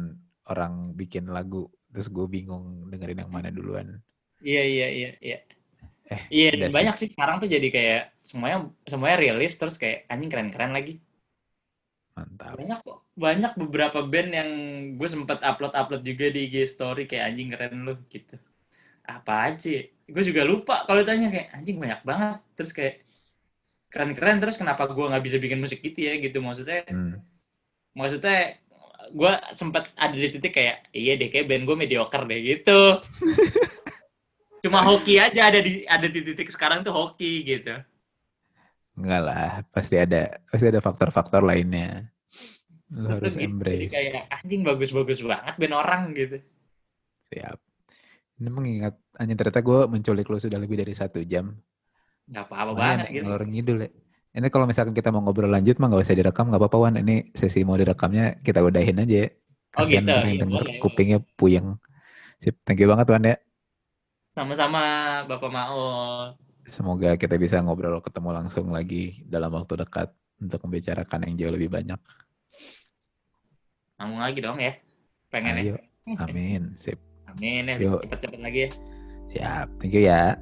[0.51, 4.01] orang bikin lagu, terus gue bingung dengerin yang mana duluan.
[4.49, 5.37] iya iya iya iya
[6.11, 6.77] Eh, iya dan sih.
[6.77, 8.57] banyak sih sekarang tuh jadi kayak semuanya
[8.91, 10.91] semuanya rilis terus kayak anjing keren keren lagi
[12.27, 12.55] Mantap.
[12.59, 12.99] banyak kok.
[13.15, 14.49] Banyak beberapa band yang
[14.99, 18.35] gue sempat upload upload juga di IG story kayak anjing keren lu gitu.
[19.05, 19.69] Apa aja.
[20.07, 22.37] Gue juga lupa kalau tanya kayak anjing banyak banget.
[22.57, 22.95] Terus kayak
[23.91, 26.13] keren keren terus kenapa gue nggak bisa bikin musik gitu ya?
[26.19, 27.19] Gitu maksudnya Hmm.
[27.97, 28.57] maksudnya
[29.11, 32.79] gue sempat ada di titik kayak iya deh kayak band gue mediocre deh gitu.
[34.63, 37.81] Cuma hoki aja ada di ada di titik sekarang tuh hoki gitu
[38.97, 42.11] Enggak lah, pasti ada pasti ada faktor-faktor lainnya.
[42.91, 43.91] Lu harus gitu, embrace.
[43.95, 46.43] kayak anjing bagus-bagus banget band orang gitu
[47.31, 47.55] Siap.
[48.41, 51.55] Ini mengingat hanya ternyata gue menculik lu sudah lebih dari satu jam.
[52.31, 53.89] nggak apa-apa banget gitu ngalor ngidul ya.
[54.31, 56.95] Ini kalau misalkan kita mau ngobrol lanjut mah nggak usah direkam nggak apa-apa Wan.
[56.99, 59.29] Ini sesi mau direkamnya kita udahin aja ya.
[59.79, 60.11] Oh, Kasian gitu.
[60.11, 61.67] ntar yang Iya, denger boleh, kupingnya puyeng.
[62.43, 63.35] Sip, thank you banget Wan ya.
[64.31, 64.81] sama-sama
[65.27, 66.35] Bapak Maul
[66.69, 71.69] Semoga kita bisa ngobrol ketemu langsung lagi dalam waktu dekat untuk membicarakan yang jauh lebih
[71.69, 71.97] banyak.
[74.01, 74.73] ngomong lagi dong ya
[75.29, 75.75] pengen ya Ayo,
[76.17, 76.73] amin.
[76.73, 76.97] Sip,
[77.29, 78.01] amin ya Yuk.
[78.01, 78.69] cepet-cepet lagi ya
[79.29, 79.67] siap.
[79.77, 80.33] Thank you ya.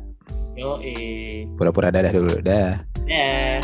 [0.56, 0.80] yo
[1.60, 2.40] Pura-pura dadah dulu.
[2.40, 2.80] Dah.
[3.04, 3.60] ya